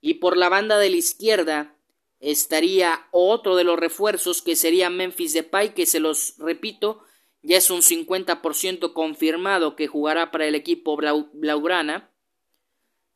Y 0.00 0.14
por 0.14 0.36
la 0.36 0.48
banda 0.48 0.78
de 0.78 0.90
la 0.90 0.96
izquierda 0.96 1.76
estaría 2.20 3.06
otro 3.12 3.56
de 3.56 3.64
los 3.64 3.78
refuerzos 3.78 4.42
que 4.42 4.56
sería 4.56 4.90
Memphis 4.90 5.32
Depay, 5.32 5.74
que 5.74 5.86
se 5.86 6.00
los 6.00 6.34
repito, 6.38 7.04
ya 7.42 7.56
es 7.56 7.70
un 7.70 7.80
50% 7.80 8.92
confirmado 8.92 9.76
que 9.76 9.86
jugará 9.86 10.30
para 10.30 10.46
el 10.46 10.54
equipo 10.54 10.96
Blaugrana. 10.96 12.09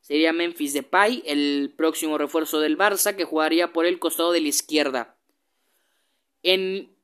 Sería 0.05 0.33
Memphis 0.33 0.73
Depay, 0.73 1.23
el 1.25 1.73
próximo 1.75 2.19
refuerzo 2.19 2.59
del 2.59 2.77
Barça, 2.77 3.15
que 3.15 3.25
jugaría 3.25 3.73
por 3.73 3.87
el 3.87 3.97
costado 3.97 4.33
de 4.33 4.39
la 4.39 4.49
izquierda. 4.49 5.17
En, 6.43 6.95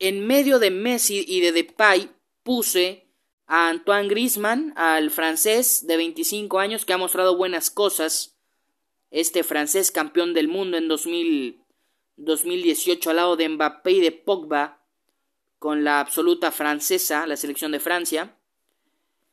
en 0.00 0.26
medio 0.26 0.58
de 0.58 0.72
Messi 0.72 1.24
y 1.24 1.40
de 1.40 1.52
Depay 1.52 2.10
puse 2.42 3.06
a 3.46 3.68
Antoine 3.68 4.08
Griezmann, 4.08 4.72
al 4.74 5.12
francés 5.12 5.86
de 5.86 5.96
25 5.98 6.58
años 6.58 6.84
que 6.84 6.92
ha 6.92 6.98
mostrado 6.98 7.36
buenas 7.36 7.70
cosas 7.70 8.36
este 9.12 9.44
francés 9.44 9.92
campeón 9.92 10.34
del 10.34 10.48
mundo 10.48 10.78
en 10.78 10.88
2018 10.88 13.10
al 13.10 13.16
lado 13.16 13.36
de 13.36 13.48
Mbappé 13.50 13.92
y 13.92 14.00
de 14.00 14.10
Pogba 14.10 14.82
con 15.60 15.84
la 15.84 16.00
absoluta 16.00 16.50
francesa, 16.50 17.24
la 17.28 17.36
selección 17.36 17.70
de 17.70 17.78
Francia. 17.78 18.36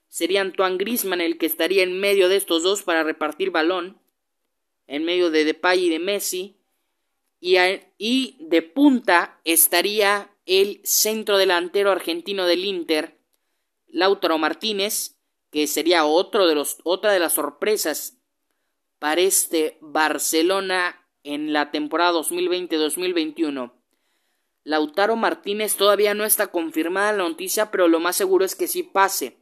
Sería 0.10 0.42
Antoine 0.42 0.78
Griezmann 0.78 1.22
el 1.22 1.38
que 1.38 1.46
estaría 1.46 1.84
en 1.84 2.00
medio 2.00 2.30
de 2.30 2.38
estos 2.38 2.64
dos 2.64 2.84
para 2.84 3.04
repartir 3.04 3.52
balón, 3.52 4.02
en 4.88 5.04
medio 5.04 5.30
de 5.32 5.46
Depay 5.46 5.86
y 5.86 5.90
de 5.90 6.00
Messi. 6.00 6.58
Y, 7.40 7.58
y 7.98 8.38
de 8.40 8.62
punta 8.64 9.40
estaría 9.44 10.32
el 10.46 10.82
centro 10.84 11.38
delantero 11.38 11.92
argentino 11.92 12.46
del 12.46 12.66
Inter, 12.66 13.20
Lautaro 13.88 14.38
Martínez, 14.38 15.18
que 15.52 15.68
sería 15.68 16.06
otro 16.06 16.48
de 16.48 16.56
los, 16.56 16.78
otra 16.84 17.12
de 17.12 17.20
las 17.20 17.34
sorpresas 17.34 18.18
para 19.00 19.22
este 19.22 19.78
Barcelona 19.82 21.06
en 21.24 21.54
la 21.54 21.72
temporada 21.72 22.14
2020-2021. 22.14 23.74
Lautaro 24.64 25.16
Martínez 25.16 25.76
todavía 25.76 26.14
no 26.14 26.26
está 26.26 26.48
confirmada 26.48 27.12
la 27.12 27.24
noticia, 27.24 27.72
pero 27.72 27.88
lo 27.88 28.00
más 28.00 28.16
seguro 28.16 28.44
es 28.44 28.56
que 28.56 28.68
sí 28.68 28.84
pase. 28.84 29.38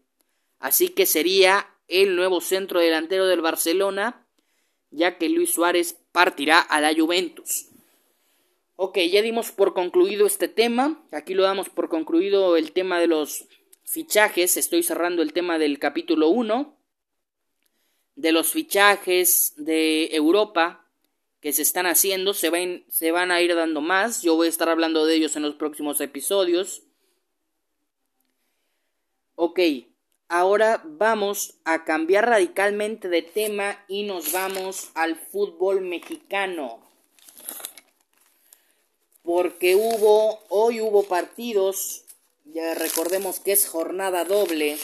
Así 0.66 0.90
que 0.90 1.06
sería 1.06 1.70
el 1.88 2.16
nuevo 2.16 2.42
centro 2.42 2.80
delantero 2.80 3.28
del 3.28 3.42
Barcelona, 3.42 4.26
ya 4.90 5.20
que 5.20 5.30
Luis 5.30 5.54
Suárez 5.54 5.96
partirá 6.12 6.60
a 6.60 6.82
la 6.82 6.92
Juventus. 6.92 7.68
Ok, 8.76 8.98
ya 8.98 9.22
dimos 9.22 9.52
por 9.52 9.76
concluido 9.76 10.26
este 10.26 10.48
tema. 10.48 11.06
Aquí 11.12 11.36
lo 11.36 11.44
damos 11.44 11.70
por 11.70 11.88
concluido 11.88 12.58
el 12.58 12.72
tema 12.72 13.00
de 13.00 13.06
los 13.06 13.46
fichajes. 13.84 14.58
Estoy 14.58 14.82
cerrando 14.82 15.22
el 15.22 15.34
tema 15.34 15.60
del 15.60 15.78
capítulo 15.78 16.30
1 16.30 16.76
de 18.16 18.32
los 18.32 18.52
fichajes 18.52 19.54
de 19.58 20.16
Europa 20.16 20.90
que 21.42 21.54
se 21.54 21.62
están 21.62 21.86
haciendo, 21.86 22.34
se 22.34 22.50
van, 22.50 22.86
se 22.90 23.12
van 23.12 23.30
a 23.30 23.40
ir 23.40 23.54
dando 23.54 23.82
más, 23.82 24.24
yo 24.24 24.36
voy 24.36 24.48
a 24.48 24.50
estar 24.50 24.70
hablando 24.70 25.06
de 25.06 25.14
ellos 25.14 25.36
en 25.36 25.44
los 25.44 25.54
próximos 25.54 26.02
episodios. 26.02 26.82
Ok, 29.36 29.60
ahora 30.28 30.82
vamos 30.86 31.56
a 31.64 31.84
cambiar 31.84 32.28
radicalmente 32.28 33.10
de 33.10 33.22
tema 33.22 33.84
y 33.88 34.04
nos 34.04 34.32
vamos 34.32 34.92
al 34.96 35.16
fútbol 35.16 35.82
mexicano. 35.82 36.80
Porque 39.24 39.76
hubo, 39.76 40.40
hoy 40.50 40.82
hubo 40.82 41.04
partidos, 41.04 42.06
ya 42.44 42.76
recordemos 42.76 43.40
que 43.40 43.54
es 43.54 43.68
jornada 43.68 44.24
doble 44.26 44.78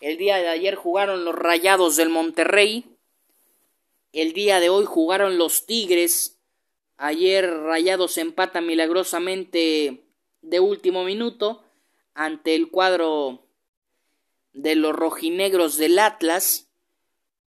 el 0.00 0.16
día 0.16 0.38
de 0.38 0.48
ayer 0.48 0.76
jugaron 0.76 1.26
los 1.26 1.34
Rayados 1.34 1.96
del 1.96 2.08
Monterrey. 2.08 2.96
El 4.12 4.32
día 4.32 4.58
de 4.58 4.70
hoy 4.70 4.86
jugaron 4.86 5.36
los 5.36 5.66
Tigres 5.66 6.40
Ayer 7.02 7.50
Rayados 7.50 8.18
empata 8.18 8.60
milagrosamente 8.60 10.04
de 10.42 10.60
último 10.60 11.02
minuto 11.02 11.64
ante 12.12 12.54
el 12.54 12.70
cuadro 12.70 13.46
de 14.52 14.74
los 14.74 14.94
rojinegros 14.94 15.76
del 15.76 15.98
Atlas. 15.98 16.68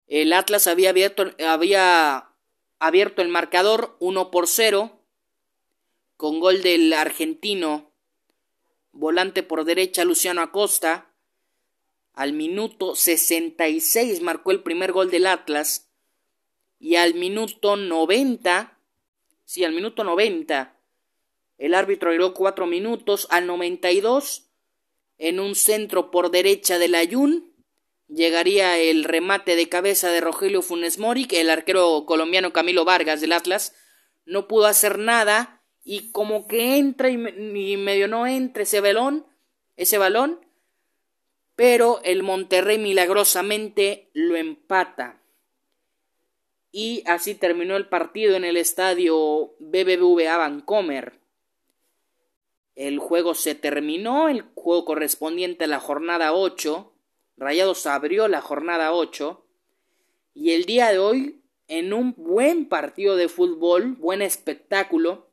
El 0.06 0.32
Atlas 0.32 0.66
había 0.66 0.90
abierto, 0.90 1.32
había 1.46 2.30
abierto 2.78 3.22
el 3.22 3.28
marcador 3.28 3.96
1 4.00 4.30
por 4.30 4.46
0 4.46 4.98
con 6.16 6.38
gol 6.38 6.62
del 6.62 6.92
argentino 6.92 7.90
volante 8.92 9.42
por 9.42 9.64
derecha 9.64 10.04
Luciano 10.04 10.42
Acosta. 10.42 11.10
Al 12.14 12.32
minuto 12.32 12.94
66 12.94 14.20
marcó 14.20 14.50
el 14.50 14.62
primer 14.62 14.92
gol 14.92 15.10
del 15.10 15.26
Atlas 15.26 15.88
y 16.78 16.96
al 16.96 17.14
minuto 17.14 17.76
90 17.76 18.78
Sí, 19.52 19.64
al 19.64 19.72
minuto 19.74 20.02
90. 20.02 20.74
El 21.58 21.74
árbitro 21.74 22.08
agregó 22.08 22.32
cuatro 22.32 22.66
minutos. 22.66 23.26
Al 23.28 23.46
92, 23.46 24.48
en 25.22 25.38
un 25.38 25.54
centro 25.54 26.10
por 26.10 26.32
derecha 26.32 26.80
del 26.80 26.96
Ayun, 26.96 27.54
llegaría 28.08 28.76
el 28.80 29.04
remate 29.04 29.54
de 29.54 29.68
cabeza 29.68 30.10
de 30.10 30.20
Rogelio 30.20 30.62
Funes 30.62 30.98
Mori, 30.98 31.26
que 31.26 31.40
el 31.40 31.48
arquero 31.48 32.06
colombiano 32.06 32.52
Camilo 32.52 32.84
Vargas 32.84 33.20
del 33.20 33.30
Atlas 33.30 33.72
no 34.26 34.48
pudo 34.48 34.66
hacer 34.66 34.98
nada 34.98 35.62
y 35.84 36.10
como 36.10 36.48
que 36.48 36.76
entra 36.76 37.08
y, 37.08 37.16
medio 37.16 38.08
no 38.08 38.26
entra 38.26 38.64
ese 38.64 38.80
balón, 38.80 39.24
ese 39.76 39.96
balón, 39.96 40.44
pero 41.54 42.00
el 42.02 42.24
Monterrey 42.24 42.78
milagrosamente 42.78 44.10
lo 44.14 44.34
empata 44.34 45.22
y 46.72 47.04
así 47.06 47.36
terminó 47.36 47.76
el 47.76 47.88
partido 47.88 48.34
en 48.34 48.44
el 48.44 48.56
estadio 48.56 49.54
BBVA 49.60 50.36
Vancomer. 50.36 51.21
El 52.74 52.98
juego 52.98 53.34
se 53.34 53.54
terminó, 53.54 54.28
el 54.28 54.42
juego 54.54 54.84
correspondiente 54.84 55.64
a 55.64 55.68
la 55.68 55.80
jornada 55.80 56.32
8. 56.32 56.92
Rayados 57.36 57.86
abrió 57.86 58.28
la 58.28 58.40
jornada 58.40 58.92
8. 58.92 59.44
Y 60.34 60.52
el 60.52 60.64
día 60.64 60.90
de 60.90 60.98
hoy, 60.98 61.42
en 61.68 61.92
un 61.92 62.14
buen 62.16 62.68
partido 62.68 63.16
de 63.16 63.28
fútbol, 63.28 63.92
buen 63.96 64.22
espectáculo, 64.22 65.28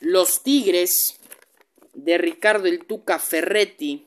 los 0.00 0.42
Tigres 0.42 1.20
de 1.92 2.18
Ricardo 2.18 2.66
el 2.66 2.84
Tuca 2.84 3.18
Ferretti 3.18 4.06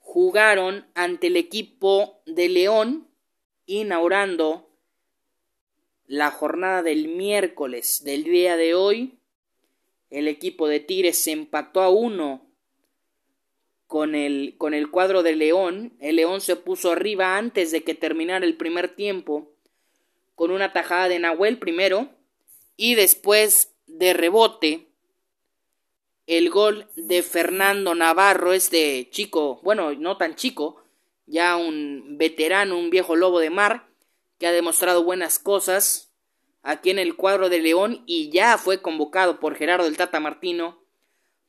jugaron 0.00 0.86
ante 0.94 1.28
el 1.28 1.36
equipo 1.36 2.20
de 2.26 2.48
León 2.48 3.08
inaugurando 3.66 4.68
la 6.06 6.32
jornada 6.32 6.82
del 6.82 7.06
miércoles 7.06 8.02
del 8.02 8.24
día 8.24 8.56
de 8.56 8.74
hoy. 8.74 9.19
El 10.10 10.28
equipo 10.28 10.68
de 10.68 10.80
Tigres 10.80 11.22
se 11.22 11.30
empató 11.30 11.80
a 11.80 11.88
uno 11.88 12.46
con 13.86 14.14
el, 14.14 14.56
con 14.58 14.74
el 14.74 14.90
cuadro 14.90 15.22
de 15.22 15.36
León. 15.36 15.96
El 16.00 16.16
León 16.16 16.40
se 16.40 16.56
puso 16.56 16.92
arriba 16.92 17.36
antes 17.36 17.70
de 17.70 17.82
que 17.82 17.94
terminara 17.94 18.44
el 18.44 18.56
primer 18.56 18.88
tiempo 18.88 19.52
con 20.34 20.50
una 20.50 20.72
tajada 20.72 21.08
de 21.08 21.18
Nahuel 21.18 21.58
primero 21.58 22.08
y 22.76 22.94
después 22.94 23.74
de 23.86 24.12
rebote 24.12 24.86
el 26.26 26.48
gol 26.48 26.86
de 26.94 27.22
Fernando 27.22 27.94
Navarro, 27.94 28.52
este 28.52 29.08
chico, 29.10 29.60
bueno, 29.62 29.92
no 29.94 30.16
tan 30.16 30.36
chico, 30.36 30.84
ya 31.26 31.56
un 31.56 32.16
veterano, 32.18 32.78
un 32.78 32.88
viejo 32.88 33.16
lobo 33.16 33.40
de 33.40 33.50
mar, 33.50 33.88
que 34.38 34.46
ha 34.46 34.52
demostrado 34.52 35.02
buenas 35.02 35.40
cosas 35.40 36.09
aquí 36.62 36.90
en 36.90 36.98
el 36.98 37.16
cuadro 37.16 37.48
de 37.48 37.60
León 37.60 38.02
y 38.06 38.30
ya 38.30 38.58
fue 38.58 38.82
convocado 38.82 39.40
por 39.40 39.54
Gerardo 39.54 39.84
del 39.84 39.96
Tata 39.96 40.20
Martino 40.20 40.80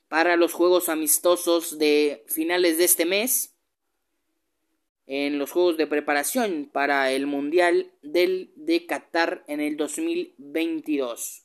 para 0.08 0.36
los 0.36 0.52
juegos 0.52 0.88
amistosos 0.88 1.78
de 1.78 2.24
finales 2.28 2.78
de 2.78 2.84
este 2.84 3.04
mes 3.04 3.52
en 5.06 5.38
los 5.38 5.50
juegos 5.50 5.76
de 5.76 5.86
preparación 5.86 6.70
para 6.72 7.10
el 7.12 7.26
Mundial 7.26 7.92
del 8.02 8.52
de 8.56 8.86
Qatar 8.86 9.44
en 9.46 9.60
el 9.60 9.76
2022. 9.76 11.44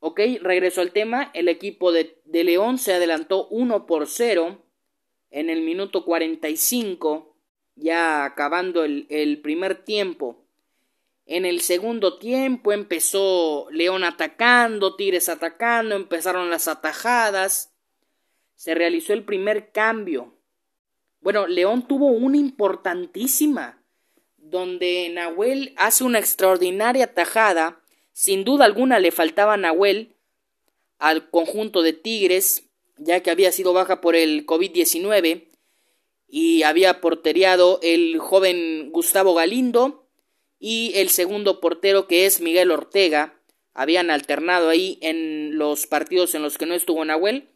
Ok, 0.00 0.20
regreso 0.40 0.80
al 0.80 0.92
tema. 0.92 1.30
El 1.32 1.48
equipo 1.48 1.92
de, 1.92 2.20
de 2.24 2.44
León 2.44 2.78
se 2.78 2.92
adelantó 2.92 3.46
1 3.48 3.86
por 3.86 4.08
0 4.08 4.60
en 5.30 5.48
el 5.48 5.62
minuto 5.62 6.04
45, 6.04 7.36
ya 7.76 8.24
acabando 8.24 8.84
el, 8.84 9.06
el 9.10 9.40
primer 9.40 9.84
tiempo. 9.84 10.41
En 11.26 11.44
el 11.46 11.60
segundo 11.60 12.18
tiempo 12.18 12.72
empezó 12.72 13.68
León 13.70 14.04
atacando, 14.04 14.96
Tigres 14.96 15.28
atacando, 15.28 15.94
empezaron 15.94 16.50
las 16.50 16.68
atajadas. 16.68 17.72
Se 18.54 18.74
realizó 18.74 19.12
el 19.12 19.24
primer 19.24 19.72
cambio. 19.72 20.34
Bueno, 21.20 21.46
León 21.46 21.86
tuvo 21.86 22.06
una 22.06 22.36
importantísima, 22.36 23.82
donde 24.36 25.08
Nahuel 25.12 25.72
hace 25.76 26.04
una 26.04 26.18
extraordinaria 26.18 27.04
atajada. 27.04 27.80
Sin 28.12 28.44
duda 28.44 28.64
alguna 28.64 28.98
le 28.98 29.12
faltaba 29.12 29.56
Nahuel 29.56 30.16
al 30.98 31.30
conjunto 31.30 31.82
de 31.82 31.92
Tigres 31.92 32.68
ya 33.04 33.20
que 33.20 33.30
había 33.30 33.52
sido 33.52 33.72
baja 33.72 34.00
por 34.00 34.16
el 34.16 34.46
COVID-19 34.46 35.48
y 36.28 36.62
había 36.62 37.00
porteriado 37.00 37.78
el 37.82 38.18
joven 38.18 38.90
Gustavo 38.90 39.34
Galindo 39.34 40.01
y 40.64 40.92
el 40.94 41.10
segundo 41.10 41.60
portero 41.60 42.06
que 42.06 42.24
es 42.24 42.40
Miguel 42.40 42.70
Ortega. 42.70 43.34
Habían 43.74 44.10
alternado 44.10 44.68
ahí 44.68 44.96
en 45.02 45.58
los 45.58 45.88
partidos 45.88 46.36
en 46.36 46.42
los 46.42 46.56
que 46.56 46.66
no 46.66 46.74
estuvo 46.74 47.04
Nahuel, 47.04 47.48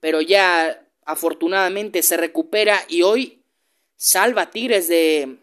pero 0.00 0.22
ya 0.22 0.82
afortunadamente 1.04 2.02
se 2.02 2.16
recupera 2.16 2.80
y 2.88 3.02
hoy 3.02 3.42
salva 3.96 4.50
Tigres 4.50 4.88
de... 4.88 5.36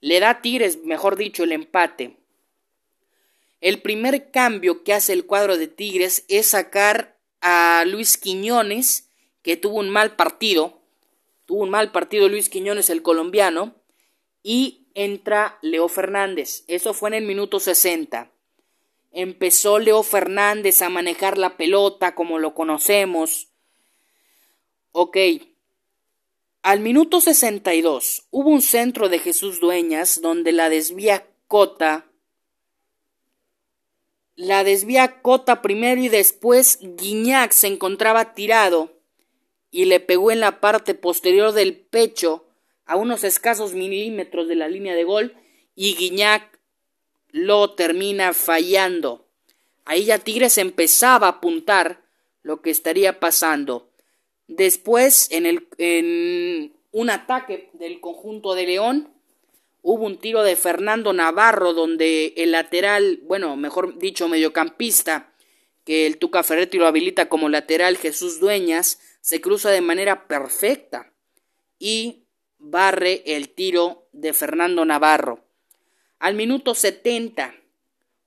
le 0.00 0.20
da 0.20 0.40
Tigres, 0.40 0.82
mejor 0.84 1.16
dicho, 1.16 1.44
el 1.44 1.52
empate. 1.52 2.16
El 3.60 3.82
primer 3.82 4.30
cambio 4.30 4.84
que 4.84 4.94
hace 4.94 5.12
el 5.12 5.26
cuadro 5.26 5.58
de 5.58 5.68
Tigres 5.68 6.24
es 6.28 6.46
sacar 6.46 7.18
a 7.42 7.84
Luis 7.86 8.16
Quiñones, 8.16 9.10
que 9.42 9.58
tuvo 9.58 9.80
un 9.80 9.90
mal 9.90 10.16
partido. 10.16 10.80
Tuvo 11.44 11.62
un 11.64 11.70
mal 11.70 11.92
partido 11.92 12.30
Luis 12.30 12.48
Quiñones, 12.48 12.88
el 12.88 13.02
colombiano. 13.02 13.74
Y 14.42 14.81
entra 14.94 15.58
Leo 15.62 15.88
Fernández. 15.88 16.64
Eso 16.66 16.94
fue 16.94 17.10
en 17.10 17.14
el 17.14 17.24
minuto 17.24 17.60
60. 17.60 18.30
Empezó 19.12 19.78
Leo 19.78 20.02
Fernández 20.02 20.82
a 20.82 20.88
manejar 20.88 21.38
la 21.38 21.56
pelota 21.56 22.14
como 22.14 22.38
lo 22.38 22.54
conocemos. 22.54 23.48
Ok. 24.92 25.16
Al 26.62 26.80
minuto 26.80 27.20
62 27.20 28.28
hubo 28.30 28.50
un 28.50 28.62
centro 28.62 29.08
de 29.08 29.18
Jesús 29.18 29.60
Dueñas 29.60 30.20
donde 30.20 30.52
la 30.52 30.68
desvía 30.68 31.26
Cota 31.48 32.06
la 34.36 34.64
desvía 34.64 35.20
Cota 35.20 35.60
primero 35.60 36.00
y 36.00 36.08
después 36.08 36.78
Guiñac 36.80 37.52
se 37.52 37.66
encontraba 37.66 38.34
tirado 38.34 38.98
y 39.70 39.84
le 39.84 40.00
pegó 40.00 40.30
en 40.30 40.40
la 40.40 40.60
parte 40.60 40.94
posterior 40.94 41.52
del 41.52 41.76
pecho 41.76 42.46
a 42.86 42.96
unos 42.96 43.24
escasos 43.24 43.74
milímetros 43.74 44.48
de 44.48 44.56
la 44.56 44.68
línea 44.68 44.94
de 44.94 45.04
gol 45.04 45.34
y 45.74 45.94
Guiñac 45.94 46.58
lo 47.30 47.74
termina 47.74 48.32
fallando. 48.34 49.26
Ahí 49.84 50.04
ya 50.04 50.18
Tigres 50.18 50.58
empezaba 50.58 51.26
a 51.26 51.30
apuntar 51.30 52.02
lo 52.42 52.60
que 52.60 52.70
estaría 52.70 53.20
pasando. 53.20 53.90
Después, 54.48 55.30
en, 55.30 55.46
el, 55.46 55.68
en 55.78 56.72
un 56.90 57.10
ataque 57.10 57.70
del 57.72 58.00
conjunto 58.00 58.54
de 58.54 58.66
León, 58.66 59.12
Hubo 59.84 60.06
un 60.06 60.18
tiro 60.18 60.44
de 60.44 60.54
Fernando 60.54 61.12
Navarro 61.12 61.72
donde 61.72 62.34
el 62.36 62.52
lateral, 62.52 63.18
bueno, 63.24 63.56
mejor 63.56 63.98
dicho, 63.98 64.28
mediocampista, 64.28 65.34
que 65.84 66.06
el 66.06 66.18
Tuca 66.18 66.44
Ferretti 66.44 66.78
lo 66.78 66.86
habilita 66.86 67.28
como 67.28 67.48
lateral 67.48 67.96
Jesús 67.96 68.38
Dueñas, 68.38 69.00
se 69.20 69.40
cruza 69.40 69.70
de 69.70 69.80
manera 69.80 70.28
perfecta 70.28 71.12
y 71.80 72.21
barre 72.62 73.22
el 73.26 73.50
tiro 73.50 74.08
de 74.12 74.32
Fernando 74.32 74.84
Navarro. 74.84 75.44
Al 76.18 76.34
minuto 76.34 76.74
70, 76.74 77.54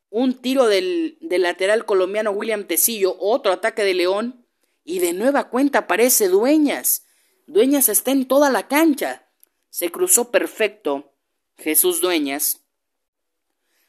un 0.10 0.42
tiro 0.42 0.68
del, 0.68 1.18
del 1.22 1.44
lateral 1.44 1.86
colombiano 1.86 2.32
William 2.32 2.66
Tecillo, 2.66 3.16
otro 3.20 3.54
ataque 3.54 3.84
de 3.84 3.94
León, 3.94 4.46
y 4.84 5.00
de 5.00 5.14
nueva 5.14 5.50
cuenta 5.50 5.80
aparece 5.80 6.28
Dueñas. 6.28 7.06
Dueñas 7.48 7.90
está 7.90 8.12
en 8.12 8.28
toda 8.28 8.50
la 8.50 8.68
cancha. 8.68 9.28
Se 9.70 9.90
cruzó 9.90 10.32
perfecto 10.32 11.14
Jesús 11.58 12.02
Dueñas. 12.02 12.62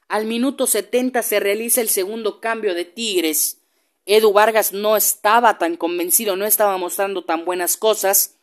Al 0.09 0.27
minuto 0.27 0.67
70 0.67 1.23
se 1.23 1.41
realiza 1.41 1.81
el 1.81 1.89
segundo 1.89 2.41
cambio 2.41 2.75
de 2.75 2.85
Tigres. 2.85 3.63
Edu 4.07 4.33
Vargas 4.33 4.73
no 4.73 4.97
estaba 4.97 5.59
tan 5.59 5.77
convencido, 5.77 6.37
no 6.37 6.47
estaba 6.47 6.79
mostrando 6.79 7.25
tan 7.25 7.45
buenas 7.45 7.77
cosas. 7.77 8.36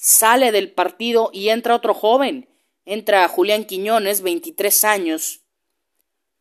Sale 0.00 0.52
del 0.52 0.70
partido 0.70 1.30
y 1.32 1.48
entra 1.48 1.74
otro 1.74 1.92
joven. 1.92 2.48
Entra 2.84 3.26
Julián 3.28 3.64
Quiñones, 3.64 4.22
23 4.22 4.84
años, 4.84 5.40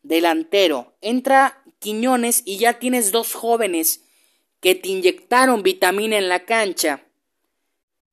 delantero. 0.03 0.95
Entra 1.01 1.63
Quiñones 1.79 2.43
y 2.45 2.57
ya 2.59 2.79
tienes 2.79 3.11
dos 3.11 3.33
jóvenes 3.33 4.03
que 4.59 4.75
te 4.75 4.89
inyectaron 4.89 5.63
vitamina 5.63 6.17
en 6.17 6.29
la 6.29 6.45
cancha 6.45 7.03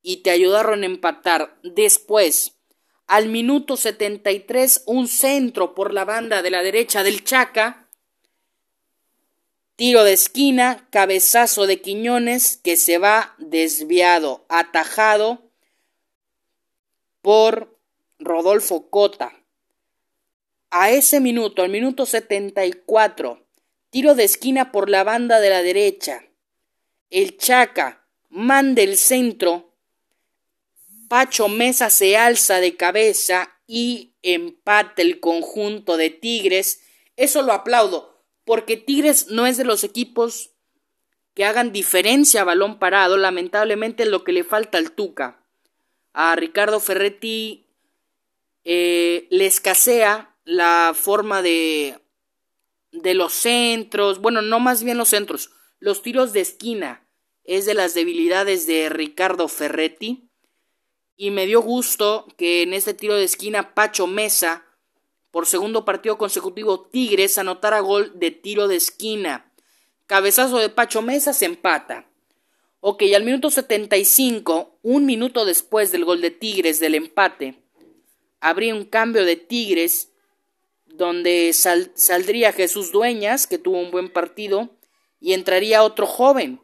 y 0.02 0.18
te 0.22 0.30
ayudaron 0.30 0.83
a 0.83 0.87
empatar. 0.87 1.59
Después, 1.62 2.54
al 3.07 3.28
minuto 3.28 3.76
73, 3.76 4.85
un 4.87 5.09
centro 5.09 5.74
por 5.74 5.92
la 5.92 6.07
banda 6.07 6.40
de 6.40 6.50
la 6.50 6.62
derecha 6.62 7.02
del 7.02 7.22
Chaca. 7.22 7.84
Tiro 9.76 10.04
de 10.04 10.12
esquina, 10.12 10.87
cabezazo 10.90 11.66
de 11.66 11.80
Quiñones 11.80 12.58
que 12.62 12.76
se 12.76 12.98
va 12.98 13.34
desviado, 13.38 14.46
atajado 14.48 15.50
por 17.22 17.76
Rodolfo 18.20 18.88
Cota. 18.88 19.32
A 20.70 20.92
ese 20.92 21.18
minuto, 21.18 21.62
al 21.62 21.70
minuto 21.70 22.06
74, 22.06 23.44
tiro 23.90 24.14
de 24.14 24.22
esquina 24.22 24.70
por 24.70 24.88
la 24.88 25.02
banda 25.02 25.40
de 25.40 25.50
la 25.50 25.62
derecha. 25.62 26.24
El 27.10 27.37
Chaca 27.37 28.06
manda 28.28 28.80
el 28.82 28.96
centro. 28.96 29.74
Pacho 31.08 31.48
Mesa 31.48 31.90
se 31.90 32.16
alza 32.16 32.60
de 32.60 32.76
cabeza 32.76 33.50
y 33.66 34.12
empata 34.22 35.02
el 35.02 35.18
conjunto 35.18 35.96
de 35.96 36.10
Tigres. 36.10 36.80
Eso 37.16 37.42
lo 37.42 37.52
aplaudo, 37.52 38.13
porque 38.44 38.76
Tigres 38.76 39.28
no 39.28 39.46
es 39.46 39.57
de 39.57 39.64
los 39.64 39.85
equipos 39.85 40.50
que 41.35 41.44
hagan 41.44 41.72
diferencia 41.72 42.42
a 42.42 42.44
balón 42.44 42.78
parado. 42.78 43.16
Lamentablemente 43.16 44.04
es 44.04 44.09
lo 44.09 44.24
que 44.24 44.33
le 44.33 44.44
falta 44.44 44.78
al 44.78 44.92
Tuca. 44.92 45.44
A 46.12 46.37
Ricardo 46.37 46.78
Ferretti 46.80 47.66
eh, 48.64 49.26
le 49.30 49.46
escasea 49.46 50.37
la 50.44 50.92
forma 50.94 51.42
de, 51.42 51.98
de 52.92 53.14
los 53.14 53.33
centros, 53.33 54.20
bueno, 54.20 54.42
no 54.42 54.61
más 54.61 54.85
bien 54.85 54.98
los 54.98 55.09
centros, 55.09 55.50
los 55.80 56.02
tiros 56.02 56.33
de 56.33 56.40
esquina 56.40 57.07
es 57.44 57.66
de 57.66 57.74
las 57.74 57.94
debilidades 57.94 58.66
de 58.66 58.88
Ricardo 58.88 59.48
Ferretti 59.48 60.30
y 61.16 61.30
me 61.30 61.46
dio 61.46 61.61
gusto 61.61 62.26
que 62.37 62.62
en 62.62 62.72
este 62.72 62.94
tiro 62.94 63.14
de 63.16 63.24
esquina 63.24 63.74
Pacho 63.74 64.07
Mesa, 64.07 64.64
por 65.35 65.47
segundo 65.47 65.85
partido 65.85 66.16
consecutivo 66.16 66.83
Tigres, 66.83 67.38
anotara 67.38 67.81
gol 67.81 68.12
de 68.14 68.31
tiro 68.31 68.68
de 68.68 68.77
esquina. 68.77 69.53
Cabezazo 70.07 70.59
de 70.59 70.68
Pacho 70.68 71.03
Mesa 71.03 71.33
se 71.33 71.44
empata. 71.44 72.09
Ok, 72.79 73.03
al 73.16 73.25
minuto 73.25 73.51
75, 73.51 74.79
un 74.83 75.07
minuto 75.07 75.44
después 75.44 75.90
del 75.90 76.05
gol 76.05 76.20
de 76.20 76.31
Tigres 76.31 76.79
del 76.79 76.94
empate, 76.94 77.64
habría 78.38 78.77
un 78.77 78.85
cambio 78.85 79.25
de 79.25 79.35
Tigres 79.35 80.12
donde 80.87 81.53
saldría 81.53 82.53
Jesús 82.53 82.92
Dueñas, 82.92 83.49
que 83.49 83.59
tuvo 83.59 83.81
un 83.81 83.90
buen 83.90 84.11
partido, 84.11 84.70
y 85.18 85.33
entraría 85.33 85.83
otro 85.83 86.07
joven, 86.07 86.61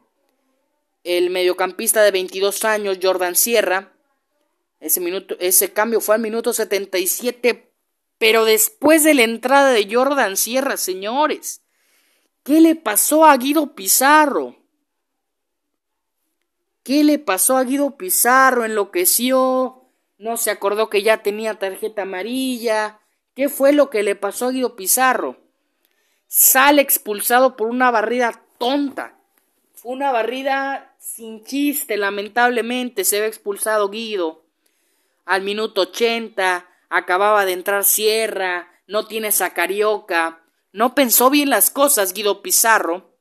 el 1.03 1.29
mediocampista 1.29 2.03
de 2.03 2.11
22 2.11 2.63
años, 2.63 2.99
Jordan 3.03 3.35
Sierra. 3.35 3.91
Ese, 4.79 5.01
minuto, 5.01 5.35
ese 5.41 5.73
cambio 5.73 5.99
fue 5.99 6.15
al 6.15 6.21
minuto 6.21 6.53
77, 6.53 7.70
pero 8.21 8.45
después 8.45 9.03
de 9.03 9.15
la 9.15 9.23
entrada 9.23 9.71
de 9.71 9.91
Jordan 9.91 10.37
Sierra, 10.37 10.77
señores, 10.77 11.63
¿qué 12.43 12.61
le 12.61 12.75
pasó 12.75 13.25
a 13.25 13.35
Guido 13.35 13.73
Pizarro? 13.73 14.57
¿Qué 16.83 17.03
le 17.03 17.17
pasó 17.17 17.57
a 17.57 17.63
Guido 17.63 17.97
Pizarro? 17.97 18.63
Enloqueció, 18.63 19.89
no 20.19 20.37
se 20.37 20.51
acordó 20.51 20.87
que 20.87 21.01
ya 21.01 21.23
tenía 21.23 21.57
tarjeta 21.57 22.03
amarilla, 22.03 22.99
¿Qué 23.33 23.49
fue 23.49 23.73
lo 23.73 23.89
que 23.89 24.03
le 24.03 24.15
pasó 24.15 24.45
a 24.47 24.51
Guido 24.51 24.75
Pizarro? 24.75 25.37
Sale 26.27 26.83
expulsado 26.83 27.55
por 27.55 27.69
una 27.69 27.89
barrida 27.89 28.43
tonta. 28.59 29.17
Fue 29.73 29.93
una 29.93 30.11
barrida 30.11 30.95
sin 30.99 31.43
chiste, 31.43 31.97
lamentablemente 31.97 33.03
se 33.03 33.19
ve 33.19 33.25
expulsado 33.25 33.89
Guido. 33.89 34.45
Al 35.25 35.41
minuto 35.41 35.81
80 35.81 36.67
acababa 36.91 37.45
de 37.45 37.53
entrar 37.53 37.83
Sierra, 37.83 38.69
no 38.85 39.07
tiene 39.07 39.29
a 39.39 39.53
Carioca. 39.53 40.43
No 40.73 40.93
pensó 40.93 41.29
bien 41.29 41.49
las 41.49 41.71
cosas 41.71 42.13
Guido 42.13 42.43
Pizarro. 42.43 43.17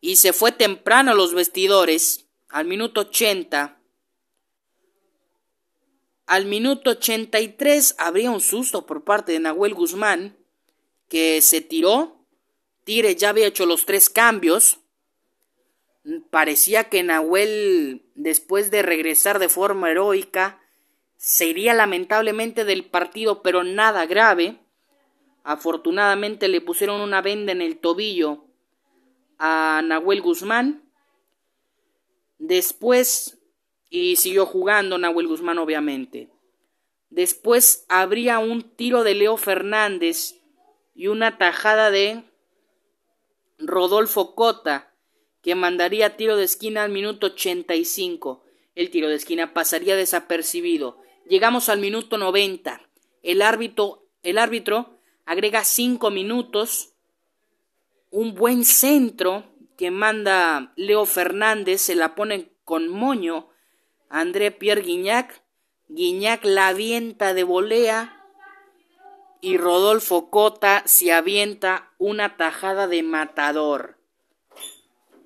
Y 0.00 0.16
se 0.16 0.32
fue 0.32 0.52
temprano 0.52 1.10
a 1.10 1.14
los 1.14 1.34
vestidores. 1.34 2.26
Al 2.48 2.66
minuto 2.66 3.00
80 3.00 3.80
al 6.30 6.46
minuto 6.46 6.90
83 6.90 7.96
habría 7.98 8.30
un 8.30 8.40
susto 8.40 8.86
por 8.86 9.02
parte 9.02 9.32
de 9.32 9.40
Nahuel 9.40 9.74
Guzmán, 9.74 10.36
que 11.08 11.42
se 11.42 11.60
tiró. 11.60 12.24
Tigre 12.84 13.16
ya 13.16 13.30
había 13.30 13.48
hecho 13.48 13.66
los 13.66 13.84
tres 13.84 14.08
cambios. 14.08 14.78
Parecía 16.30 16.84
que 16.84 17.02
Nahuel, 17.02 18.06
después 18.14 18.70
de 18.70 18.82
regresar 18.82 19.40
de 19.40 19.48
forma 19.48 19.90
heroica, 19.90 20.59
se 21.22 21.46
iría 21.48 21.74
lamentablemente 21.74 22.64
del 22.64 22.86
partido, 22.86 23.42
pero 23.42 23.62
nada 23.62 24.06
grave. 24.06 24.58
Afortunadamente 25.44 26.48
le 26.48 26.62
pusieron 26.62 27.02
una 27.02 27.20
venda 27.20 27.52
en 27.52 27.60
el 27.60 27.78
tobillo 27.78 28.46
a 29.38 29.82
Nahuel 29.84 30.22
Guzmán. 30.22 30.90
Después 32.38 33.38
y 33.90 34.16
siguió 34.16 34.46
jugando 34.46 34.96
Nahuel 34.96 35.26
Guzmán, 35.26 35.58
obviamente. 35.58 36.30
Después 37.10 37.84
habría 37.90 38.38
un 38.38 38.62
tiro 38.62 39.04
de 39.04 39.14
Leo 39.14 39.36
Fernández 39.36 40.40
y 40.94 41.08
una 41.08 41.36
tajada 41.36 41.90
de 41.90 42.24
Rodolfo 43.58 44.34
Cota, 44.34 44.94
que 45.42 45.54
mandaría 45.54 46.16
tiro 46.16 46.38
de 46.38 46.44
esquina 46.44 46.82
al 46.82 46.90
minuto 46.90 47.26
85. 47.26 48.42
El 48.74 48.90
tiro 48.90 49.10
de 49.10 49.16
esquina 49.16 49.52
pasaría 49.52 49.96
desapercibido. 49.96 50.96
Llegamos 51.30 51.68
al 51.68 51.78
minuto 51.78 52.18
90. 52.18 52.80
El 53.22 53.40
árbitro, 53.40 54.02
el 54.24 54.36
árbitro 54.36 54.98
agrega 55.24 55.62
cinco 55.62 56.10
minutos. 56.10 56.94
Un 58.10 58.34
buen 58.34 58.64
centro 58.64 59.44
que 59.78 59.92
manda 59.92 60.72
Leo 60.74 61.06
Fernández, 61.06 61.82
se 61.82 61.94
la 61.94 62.16
pone 62.16 62.50
con 62.64 62.88
moño 62.88 63.48
André 64.08 64.50
Pierre 64.50 64.82
Guignac, 64.82 65.44
Guignac 65.86 66.44
la 66.44 66.66
avienta 66.66 67.32
de 67.32 67.44
volea 67.44 68.26
y 69.40 69.56
Rodolfo 69.56 70.30
Cota 70.30 70.82
se 70.84 71.12
avienta 71.12 71.92
una 71.98 72.36
tajada 72.36 72.88
de 72.88 73.04
matador. 73.04 73.98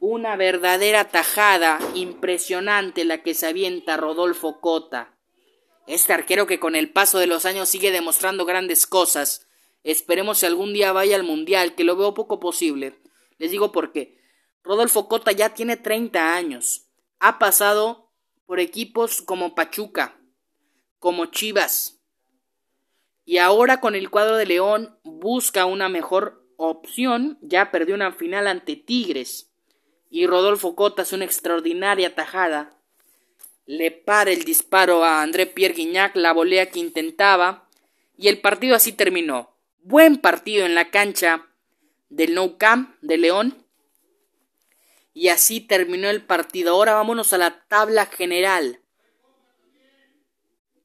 Una 0.01 0.37
verdadera 0.37 1.09
tajada 1.09 1.79
impresionante 1.95 3.07
la 3.07 3.23
que 3.23 3.33
se 3.33 3.47
avienta 3.47 3.97
Rodolfo 3.97 4.61
Cota. 4.61 5.14
Este 5.87 6.13
arquero 6.13 6.47
que 6.47 6.59
con 6.59 6.77
el 6.77 6.91
paso 6.91 7.19
de 7.19 7.27
los 7.27 7.45
años 7.45 7.69
sigue 7.69 7.91
demostrando 7.91 8.47
grandes 8.47 8.87
cosas. 8.87 9.47
Esperemos 9.83 10.39
si 10.39 10.47
algún 10.47 10.73
día 10.73 10.93
vaya 10.93 11.17
al 11.17 11.25
Mundial, 11.25 11.75
que 11.75 11.85
lo 11.85 11.97
veo 11.97 12.15
poco 12.15 12.41
posible. 12.41 12.99
Les 13.39 13.51
digo 13.51 13.71
por 13.73 13.93
qué. 13.93 14.19
Rodolfo 14.63 15.09
Cota 15.09 15.33
ya 15.33 15.53
tiene 15.53 15.77
30 15.77 16.35
años. 16.35 16.87
Ha 17.19 17.39
pasado 17.39 18.11
por 18.47 18.61
equipos 18.61 19.21
como 19.21 19.55
Pachuca, 19.55 20.19
como 20.99 21.27
Chivas. 21.27 22.01
Y 23.27 23.39
ahora 23.39 23.81
con 23.81 23.95
el 23.95 24.11
cuadro 24.11 24.37
de 24.37 24.47
León 24.47 24.99
busca 25.03 25.67
una 25.67 25.89
mejor 25.89 26.47
opción, 26.57 27.39
ya 27.43 27.71
perdió 27.71 27.95
una 27.95 28.13
final 28.13 28.47
ante 28.47 28.77
Tigres. 28.77 29.53
Y 30.09 30.27
Rodolfo 30.27 30.77
Cota 30.77 31.03
es 31.03 31.13
una 31.13 31.25
extraordinaria 31.25 32.15
tajada. 32.15 32.79
Le 33.67 33.91
para 33.91 34.31
el 34.31 34.45
disparo 34.45 35.05
a 35.05 35.23
André 35.23 35.47
Pierre 35.47 35.75
Guignac, 35.75 36.17
la 36.17 36.33
volea 36.33 36.71
que 36.71 36.79
intentaba. 36.79 37.69
Y 38.17 38.29
el 38.29 38.41
partido 38.41 38.77
así 38.77 38.93
terminó. 38.93 39.57
Buen 39.83 40.19
partido 40.19 40.67
en 40.67 40.75
la 40.75 40.91
cancha 40.91 41.49
del 42.11 42.35
No 42.35 42.59
Camp 42.59 42.97
de 43.01 43.17
León. 43.17 43.65
Y 45.15 45.29
así 45.29 45.61
terminó 45.61 46.11
el 46.11 46.23
partido. 46.23 46.73
Ahora 46.73 46.95
vámonos 46.95 47.33
a 47.33 47.39
la 47.39 47.65
tabla 47.69 48.07
general. 48.07 48.81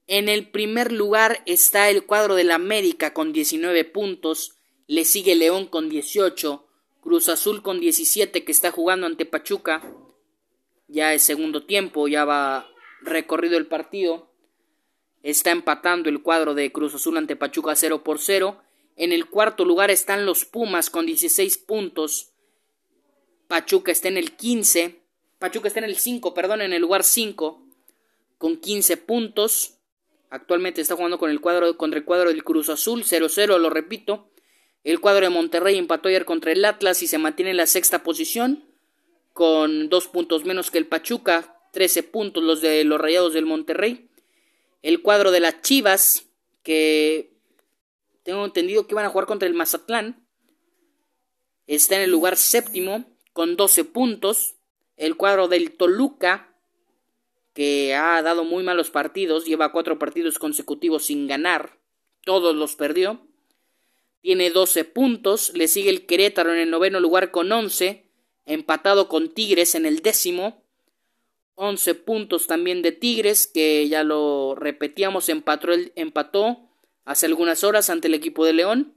En 0.07 0.29
el 0.29 0.49
primer 0.49 0.91
lugar 0.91 1.43
está 1.45 1.89
el 1.89 2.05
cuadro 2.05 2.35
del 2.35 2.51
América 2.51 3.13
con 3.13 3.33
19 3.33 3.85
puntos. 3.85 4.55
Le 4.87 5.05
sigue 5.05 5.35
León 5.35 5.67
con 5.67 5.89
18. 5.89 6.65
Cruz 7.01 7.29
Azul 7.29 7.61
con 7.61 7.79
17 7.79 8.43
que 8.43 8.51
está 8.51 8.71
jugando 8.71 9.05
ante 9.05 9.25
Pachuca. 9.25 9.83
Ya 10.89 11.13
es 11.13 11.21
segundo 11.21 11.65
tiempo, 11.65 12.07
ya 12.07 12.25
va 12.25 12.67
recorrido 13.01 13.57
el 13.57 13.67
partido. 13.67 14.33
Está 15.21 15.51
empatando 15.51 16.09
el 16.09 16.23
cuadro 16.23 16.55
de 16.55 16.71
Cruz 16.71 16.95
Azul 16.95 17.17
ante 17.17 17.35
Pachuca 17.35 17.75
0 17.75 18.03
por 18.03 18.17
0. 18.19 18.59
En 18.95 19.11
el 19.11 19.29
cuarto 19.29 19.65
lugar 19.65 19.91
están 19.91 20.25
los 20.25 20.45
Pumas 20.45 20.89
con 20.89 21.05
16 21.05 21.59
puntos. 21.59 22.31
Pachuca 23.47 23.91
está 23.91 24.07
en 24.07 24.17
el 24.17 24.31
15. 24.35 24.99
Pachuca 25.37 25.67
está 25.67 25.79
en 25.79 25.85
el 25.85 25.95
5, 25.95 26.33
perdón, 26.33 26.61
en 26.61 26.73
el 26.73 26.81
lugar 26.81 27.03
5 27.03 27.63
con 28.39 28.57
15 28.57 28.97
puntos. 28.97 29.75
Actualmente 30.31 30.81
está 30.81 30.95
jugando 30.95 31.19
con 31.19 31.29
el 31.29 31.39
cuadro, 31.39 31.77
contra 31.77 31.99
el 31.99 32.05
cuadro 32.05 32.29
del 32.29 32.43
Cruz 32.43 32.69
Azul, 32.69 33.03
0-0, 33.03 33.59
lo 33.59 33.69
repito. 33.69 34.31
El 34.83 34.99
cuadro 34.99 35.25
de 35.25 35.29
Monterrey 35.29 35.77
empató 35.77 36.09
ayer 36.09 36.25
contra 36.25 36.51
el 36.51 36.65
Atlas 36.65 37.03
y 37.03 37.07
se 37.07 37.19
mantiene 37.19 37.51
en 37.51 37.57
la 37.57 37.67
sexta 37.67 38.01
posición 38.01 38.68
con 39.39 39.87
dos 39.87 40.09
puntos 40.09 40.43
menos 40.43 40.69
que 40.69 40.79
el 40.79 40.85
Pachuca, 40.85 41.57
13 41.71 42.03
puntos 42.03 42.43
los 42.43 42.59
de 42.59 42.83
los 42.83 42.99
Rayados 42.99 43.33
del 43.33 43.45
Monterrey. 43.45 44.09
El 44.81 45.01
cuadro 45.01 45.31
de 45.31 45.39
las 45.39 45.61
Chivas, 45.61 46.25
que 46.61 47.37
tengo 48.23 48.43
entendido 48.43 48.85
que 48.85 48.95
van 48.95 49.05
a 49.05 49.09
jugar 49.09 49.27
contra 49.27 49.47
el 49.47 49.53
Mazatlán, 49.53 50.27
está 51.67 51.95
en 51.95 52.01
el 52.01 52.11
lugar 52.11 52.35
séptimo 52.35 53.05
con 53.31 53.55
12 53.55 53.85
puntos. 53.85 54.57
El 54.97 55.15
cuadro 55.15 55.47
del 55.47 55.71
Toluca, 55.71 56.53
que 57.53 57.95
ha 57.95 58.21
dado 58.21 58.43
muy 58.43 58.65
malos 58.65 58.89
partidos, 58.89 59.45
lleva 59.45 59.71
cuatro 59.71 59.97
partidos 59.97 60.37
consecutivos 60.37 61.05
sin 61.05 61.27
ganar, 61.27 61.79
todos 62.25 62.57
los 62.57 62.75
perdió. 62.75 63.25
Tiene 64.19 64.49
12 64.49 64.83
puntos, 64.83 65.53
le 65.55 65.69
sigue 65.69 65.91
el 65.91 66.05
Querétaro 66.05 66.51
en 66.51 66.59
el 66.59 66.69
noveno 66.69 66.99
lugar 66.99 67.31
con 67.31 67.49
11, 67.49 68.08
empatado 68.49 69.07
con 69.07 69.29
Tigres 69.29 69.75
en 69.75 69.85
el 69.85 70.01
décimo. 70.01 70.63
11 71.55 71.95
puntos 71.95 72.47
también 72.47 72.81
de 72.81 72.91
Tigres, 72.91 73.47
que 73.47 73.87
ya 73.87 74.03
lo 74.03 74.55
repetíamos, 74.55 75.29
empató, 75.29 76.69
hace 77.05 77.25
algunas 77.25 77.63
horas 77.63 77.89
ante 77.89 78.07
el 78.07 78.15
equipo 78.15 78.45
de 78.45 78.53
León. 78.53 78.95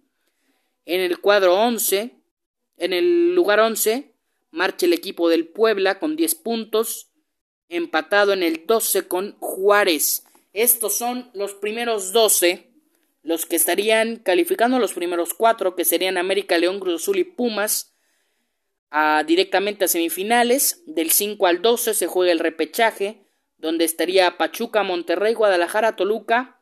En 0.87 1.01
el 1.01 1.21
cuadro 1.21 1.55
11, 1.55 2.17
en 2.79 2.93
el 2.93 3.35
lugar 3.35 3.61
11, 3.61 4.15
marcha 4.51 4.87
el 4.87 4.95
equipo 4.95 5.29
del 5.29 5.49
Puebla 5.49 5.99
con 5.99 6.17
10 6.17 6.35
puntos, 6.37 7.11
empatado 7.69 8.33
en 8.33 8.43
el 8.43 8.67
12 8.67 9.07
con 9.07 9.37
Juárez. 9.39 10.25
Estos 10.53 10.97
son 10.97 11.31
los 11.35 11.55
primeros 11.55 12.13
12, 12.13 12.71
los 13.23 13.45
que 13.45 13.57
estarían 13.57 14.17
calificando 14.17 14.79
los 14.79 14.95
primeros 14.95 15.35
4, 15.35 15.75
que 15.77 15.85
serían 15.85 16.17
América, 16.17 16.59
León, 16.59 16.81
Cruz 16.81 17.03
Azul 17.03 17.19
y 17.19 17.25
Pumas, 17.25 17.92
directamente 19.27 19.85
a 19.85 19.89
semifinales. 19.89 20.83
Del 20.87 21.11
5 21.11 21.47
al 21.47 21.63
12 21.63 21.95
se 21.95 22.07
juega 22.07 22.33
el 22.33 22.39
repechaje, 22.39 23.25
donde 23.59 23.85
estaría 23.85 24.37
Pachuca, 24.37 24.83
Monterrey, 24.83 25.35
Guadalajara, 25.35 25.97
Toluca, 25.97 26.61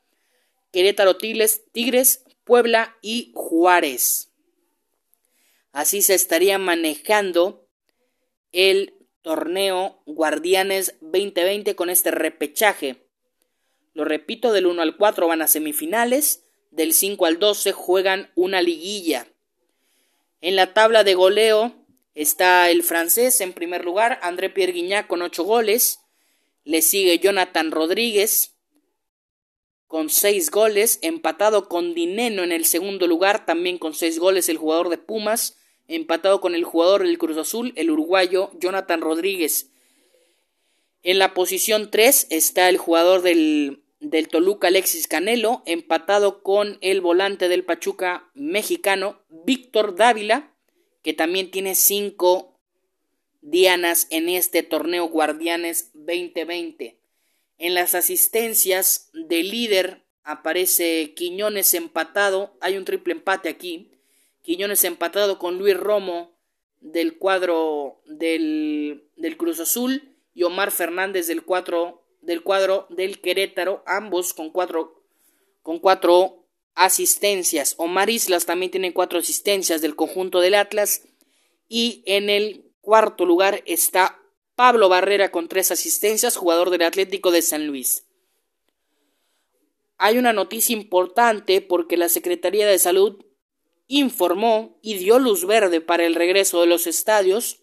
Querétaro, 0.72 1.16
Tigres, 1.16 1.64
Tigres 1.72 2.24
Puebla 2.44 2.96
y 3.00 3.30
Juárez. 3.34 4.32
Así 5.70 6.02
se 6.02 6.14
estaría 6.14 6.58
manejando 6.58 7.68
el 8.50 8.94
torneo 9.22 10.02
Guardianes 10.06 10.96
2020 11.00 11.76
con 11.76 11.90
este 11.90 12.10
repechaje. 12.10 13.06
Lo 13.94 14.04
repito, 14.04 14.52
del 14.52 14.66
1 14.66 14.82
al 14.82 14.96
4 14.96 15.28
van 15.28 15.42
a 15.42 15.46
semifinales, 15.46 16.44
del 16.72 16.92
5 16.92 17.26
al 17.26 17.38
12 17.38 17.70
juegan 17.70 18.32
una 18.34 18.62
liguilla. 18.62 19.28
En 20.40 20.56
la 20.56 20.72
tabla 20.72 21.04
de 21.04 21.14
goleo 21.14 21.79
está 22.14 22.70
el 22.70 22.82
francés 22.82 23.40
en 23.40 23.52
primer 23.52 23.84
lugar, 23.84 24.18
André 24.22 24.50
Pierre 24.50 24.72
Guignac 24.72 25.06
con 25.06 25.22
8 25.22 25.44
goles, 25.44 26.00
le 26.64 26.82
sigue 26.82 27.18
Jonathan 27.18 27.70
Rodríguez 27.70 28.54
con 29.86 30.08
6 30.08 30.50
goles, 30.50 31.00
empatado 31.02 31.68
con 31.68 31.94
Dineno 31.94 32.44
en 32.44 32.52
el 32.52 32.64
segundo 32.64 33.08
lugar, 33.08 33.44
también 33.44 33.76
con 33.76 33.92
6 33.92 34.20
goles 34.20 34.48
el 34.48 34.56
jugador 34.56 34.88
de 34.88 34.98
Pumas, 34.98 35.56
empatado 35.88 36.40
con 36.40 36.54
el 36.54 36.62
jugador 36.62 37.02
del 37.02 37.18
Cruz 37.18 37.36
Azul, 37.36 37.72
el 37.74 37.90
uruguayo 37.90 38.52
Jonathan 38.60 39.00
Rodríguez. 39.00 39.70
En 41.02 41.18
la 41.18 41.34
posición 41.34 41.90
3 41.90 42.28
está 42.30 42.68
el 42.68 42.76
jugador 42.76 43.22
del, 43.22 43.82
del, 43.98 44.28
Toluca 44.28 44.68
Alexis 44.68 45.08
Canelo, 45.08 45.62
empatado 45.66 46.42
con 46.42 46.78
el 46.82 47.00
volante 47.00 47.48
del 47.48 47.64
Pachuca 47.64 48.30
mexicano 48.34 49.20
Víctor 49.28 49.96
Dávila, 49.96 50.54
que 51.02 51.12
también 51.14 51.50
tiene 51.50 51.74
5 51.74 52.58
dianas 53.42 54.06
en 54.10 54.28
este 54.28 54.62
torneo 54.62 55.08
Guardianes 55.08 55.90
2020. 55.94 56.98
En 57.58 57.74
las 57.74 57.94
asistencias 57.94 59.10
de 59.12 59.42
líder 59.42 60.02
aparece 60.24 61.12
Quiñones 61.14 61.74
empatado, 61.74 62.56
hay 62.60 62.76
un 62.76 62.84
triple 62.84 63.12
empate 63.12 63.48
aquí. 63.48 63.90
Quiñones 64.42 64.84
empatado 64.84 65.38
con 65.38 65.58
Luis 65.58 65.76
Romo 65.76 66.32
del 66.80 67.18
cuadro 67.18 68.00
del, 68.06 69.04
del 69.16 69.36
Cruz 69.36 69.60
Azul 69.60 70.16
y 70.34 70.44
Omar 70.44 70.70
Fernández 70.70 71.26
del, 71.26 71.44
del 72.22 72.42
cuadro 72.42 72.86
del 72.90 73.20
Querétaro, 73.20 73.82
ambos 73.86 74.32
con 74.32 74.50
cuatro, 74.50 75.02
con 75.62 75.78
cuatro 75.78 76.39
asistencias. 76.74 77.74
Omar 77.78 78.10
Islas 78.10 78.46
también 78.46 78.70
tiene 78.70 78.92
cuatro 78.92 79.18
asistencias 79.18 79.82
del 79.82 79.96
conjunto 79.96 80.40
del 80.40 80.54
Atlas 80.54 81.02
y 81.68 82.02
en 82.06 82.30
el 82.30 82.70
cuarto 82.80 83.26
lugar 83.26 83.62
está 83.66 84.20
Pablo 84.54 84.88
Barrera 84.88 85.30
con 85.30 85.48
tres 85.48 85.70
asistencias, 85.70 86.36
jugador 86.36 86.70
del 86.70 86.82
Atlético 86.82 87.30
de 87.30 87.42
San 87.42 87.66
Luis. 87.66 88.04
Hay 89.96 90.18
una 90.18 90.32
noticia 90.32 90.74
importante 90.74 91.60
porque 91.60 91.96
la 91.96 92.08
Secretaría 92.08 92.66
de 92.66 92.78
Salud 92.78 93.24
informó 93.86 94.78
y 94.82 94.98
dio 94.98 95.18
luz 95.18 95.46
verde 95.46 95.80
para 95.80 96.04
el 96.04 96.14
regreso 96.14 96.60
de 96.60 96.66
los 96.66 96.86
estadios, 96.86 97.60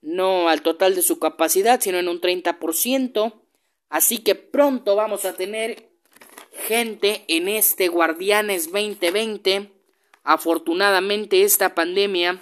no 0.00 0.48
al 0.48 0.62
total 0.62 0.94
de 0.94 1.02
su 1.02 1.18
capacidad, 1.18 1.80
sino 1.80 1.98
en 1.98 2.08
un 2.08 2.20
30%, 2.20 3.40
así 3.88 4.18
que 4.18 4.34
pronto 4.34 4.96
vamos 4.96 5.24
a 5.24 5.34
tener 5.34 5.91
gente 6.52 7.24
en 7.28 7.48
este 7.48 7.88
Guardianes 7.88 8.70
2020. 8.70 9.72
Afortunadamente 10.22 11.42
esta 11.42 11.74
pandemia 11.74 12.40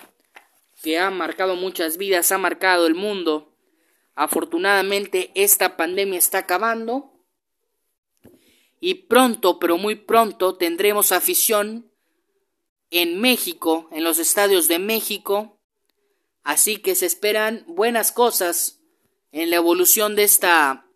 que 0.82 0.98
ha 0.98 1.10
marcado 1.10 1.56
muchas 1.56 1.96
vidas, 1.96 2.32
ha 2.32 2.38
marcado 2.38 2.86
el 2.86 2.94
mundo. 2.94 3.54
Afortunadamente 4.14 5.30
esta 5.34 5.76
pandemia 5.76 6.18
está 6.18 6.38
acabando 6.38 7.12
y 8.80 8.94
pronto, 8.94 9.58
pero 9.58 9.78
muy 9.78 9.94
pronto 9.94 10.56
tendremos 10.56 11.12
afición 11.12 11.90
en 12.90 13.20
México, 13.20 13.88
en 13.92 14.04
los 14.04 14.18
estadios 14.18 14.68
de 14.68 14.78
México. 14.78 15.58
Así 16.42 16.78
que 16.78 16.94
se 16.94 17.06
esperan 17.06 17.64
buenas 17.66 18.10
cosas 18.10 18.80
en 19.32 19.50
la 19.50 19.56
evolución 19.56 20.16
de 20.16 20.24
esta 20.24 20.86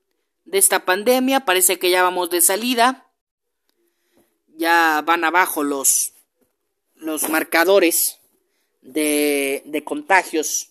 de 0.44 0.58
esta 0.58 0.84
pandemia. 0.84 1.40
Parece 1.40 1.78
que 1.78 1.90
ya 1.90 2.02
vamos 2.02 2.30
de 2.30 2.40
salida. 2.40 3.03
Ya 4.56 5.02
van 5.04 5.24
abajo 5.24 5.62
los 5.62 6.14
los 7.04 7.28
marcadores 7.28 8.18
de, 8.82 9.62
de 9.66 9.84
contagios 9.84 10.70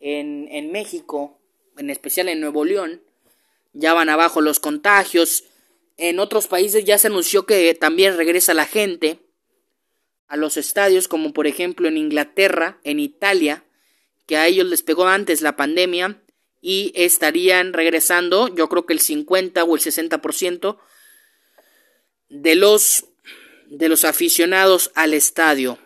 en, 0.00 0.48
en 0.50 0.72
México, 0.72 1.38
en 1.76 1.90
especial 1.90 2.28
en 2.28 2.40
Nuevo 2.40 2.64
León. 2.64 3.02
Ya 3.72 3.92
van 3.92 4.08
abajo 4.08 4.40
los 4.40 4.60
contagios. 4.60 5.44
En 5.96 6.18
otros 6.18 6.46
países 6.46 6.84
ya 6.84 6.98
se 6.98 7.08
anunció 7.08 7.46
que 7.46 7.74
también 7.74 8.16
regresa 8.16 8.54
la 8.54 8.66
gente 8.66 9.20
a 10.26 10.36
los 10.36 10.56
estadios, 10.56 11.08
como 11.08 11.32
por 11.32 11.46
ejemplo 11.46 11.88
en 11.88 11.96
Inglaterra, 11.96 12.78
en 12.84 12.98
Italia, 12.98 13.64
que 14.26 14.36
a 14.36 14.46
ellos 14.46 14.66
les 14.66 14.82
pegó 14.82 15.06
antes 15.06 15.42
la 15.42 15.56
pandemia 15.56 16.22
y 16.60 16.92
estarían 16.94 17.72
regresando, 17.72 18.48
yo 18.54 18.68
creo 18.68 18.86
que 18.86 18.94
el 18.94 19.00
50 19.00 19.64
o 19.64 19.76
el 19.76 19.82
60% 19.82 20.78
de 22.30 22.54
los 22.54 23.04
de 23.68 23.88
los 23.88 24.04
aficionados 24.04 24.90
al 24.94 25.14
estadio. 25.14 25.78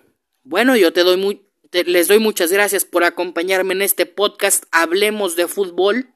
Bueno, 0.43 0.77
yo 0.77 0.93
te 0.93 1.03
doy 1.03 1.17
muy 1.17 1.43
les 1.71 2.09
doy 2.09 2.19
muchas 2.19 2.51
gracias 2.51 2.87
por 2.87 3.05
acompañarme 3.05 3.75
en 3.75 3.83
este 3.83 4.07
podcast 4.07 4.64
Hablemos 4.71 5.37
de 5.37 5.49
fútbol. 5.49 6.14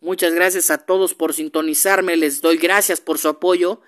Muchas 0.00 0.34
gracias 0.34 0.70
a 0.70 0.84
todos 0.84 1.14
por 1.14 1.32
sintonizarme, 1.32 2.16
les 2.16 2.42
doy 2.42 2.58
gracias 2.58 3.00
por 3.00 3.16
su 3.16 3.28
apoyo 3.28 3.80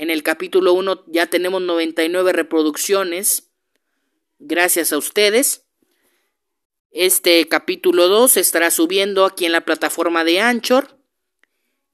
en 0.00 0.08
el 0.08 0.22
capítulo 0.22 0.72
1 0.72 1.04
ya 1.08 1.26
tenemos 1.26 1.60
99 1.60 2.32
reproducciones. 2.32 3.50
Gracias 4.38 4.94
a 4.94 4.96
ustedes. 4.96 5.66
Este 6.90 7.46
capítulo 7.48 8.08
2 8.08 8.38
estará 8.38 8.70
subiendo 8.70 9.26
aquí 9.26 9.44
en 9.44 9.52
la 9.52 9.66
plataforma 9.66 10.24
de 10.24 10.40
Anchor. 10.40 10.98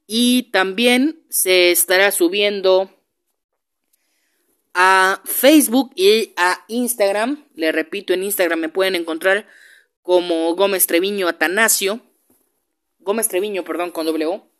Y 0.07 0.53
también 0.53 1.27
se 1.31 1.72
estará 1.72 2.12
subiendo 2.12 2.95
a 4.78 5.22
Facebook 5.24 5.90
y 5.94 6.34
a 6.36 6.62
Instagram. 6.68 7.46
Le 7.54 7.72
repito, 7.72 8.12
en 8.12 8.22
Instagram 8.22 8.60
me 8.60 8.68
pueden 8.68 8.94
encontrar 8.94 9.46
como 10.02 10.54
Gómez 10.54 10.86
Treviño 10.86 11.28
Atanasio. 11.28 12.02
Gómez 12.98 13.26
Treviño, 13.28 13.64
perdón, 13.64 13.90
con 13.90 14.06
O. 14.06 14.50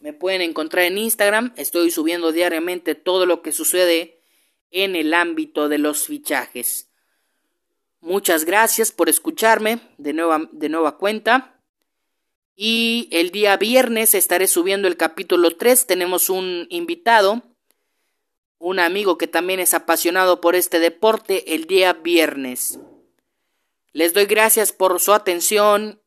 Me 0.00 0.14
pueden 0.14 0.40
encontrar 0.40 0.86
en 0.86 0.96
Instagram. 0.96 1.52
Estoy 1.56 1.90
subiendo 1.90 2.32
diariamente 2.32 2.94
todo 2.94 3.26
lo 3.26 3.42
que 3.42 3.52
sucede 3.52 4.22
en 4.70 4.96
el 4.96 5.12
ámbito 5.12 5.68
de 5.68 5.76
los 5.76 6.06
fichajes. 6.06 6.88
Muchas 8.00 8.46
gracias 8.46 8.90
por 8.90 9.10
escucharme 9.10 9.80
de 9.98 10.14
nueva, 10.14 10.48
de 10.50 10.70
nueva 10.70 10.96
cuenta. 10.96 11.60
Y 12.56 13.10
el 13.12 13.30
día 13.30 13.58
viernes 13.58 14.14
estaré 14.14 14.46
subiendo 14.46 14.88
el 14.88 14.96
capítulo 14.96 15.56
3. 15.56 15.86
Tenemos 15.86 16.30
un 16.30 16.66
invitado, 16.70 17.51
un 18.62 18.78
amigo 18.78 19.18
que 19.18 19.26
también 19.26 19.58
es 19.58 19.74
apasionado 19.74 20.40
por 20.40 20.54
este 20.54 20.78
deporte 20.78 21.56
el 21.56 21.66
día 21.66 21.94
viernes. 21.94 22.78
Les 23.92 24.14
doy 24.14 24.26
gracias 24.26 24.70
por 24.70 25.00
su 25.00 25.12
atención 25.12 26.00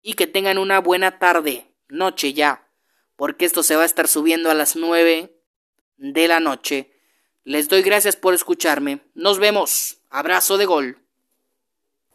y 0.00 0.14
que 0.14 0.28
tengan 0.28 0.56
una 0.58 0.78
buena 0.78 1.18
tarde, 1.18 1.74
noche 1.88 2.32
ya, 2.32 2.70
porque 3.16 3.44
esto 3.44 3.64
se 3.64 3.74
va 3.74 3.82
a 3.82 3.86
estar 3.86 4.06
subiendo 4.06 4.52
a 4.52 4.54
las 4.54 4.76
nueve 4.76 5.42
de 5.96 6.28
la 6.28 6.38
noche. 6.38 6.92
Les 7.42 7.68
doy 7.68 7.82
gracias 7.82 8.14
por 8.14 8.34
escucharme. 8.34 9.00
Nos 9.14 9.40
vemos. 9.40 9.98
Abrazo 10.10 10.58
de 10.58 10.66
gol. 10.66 10.98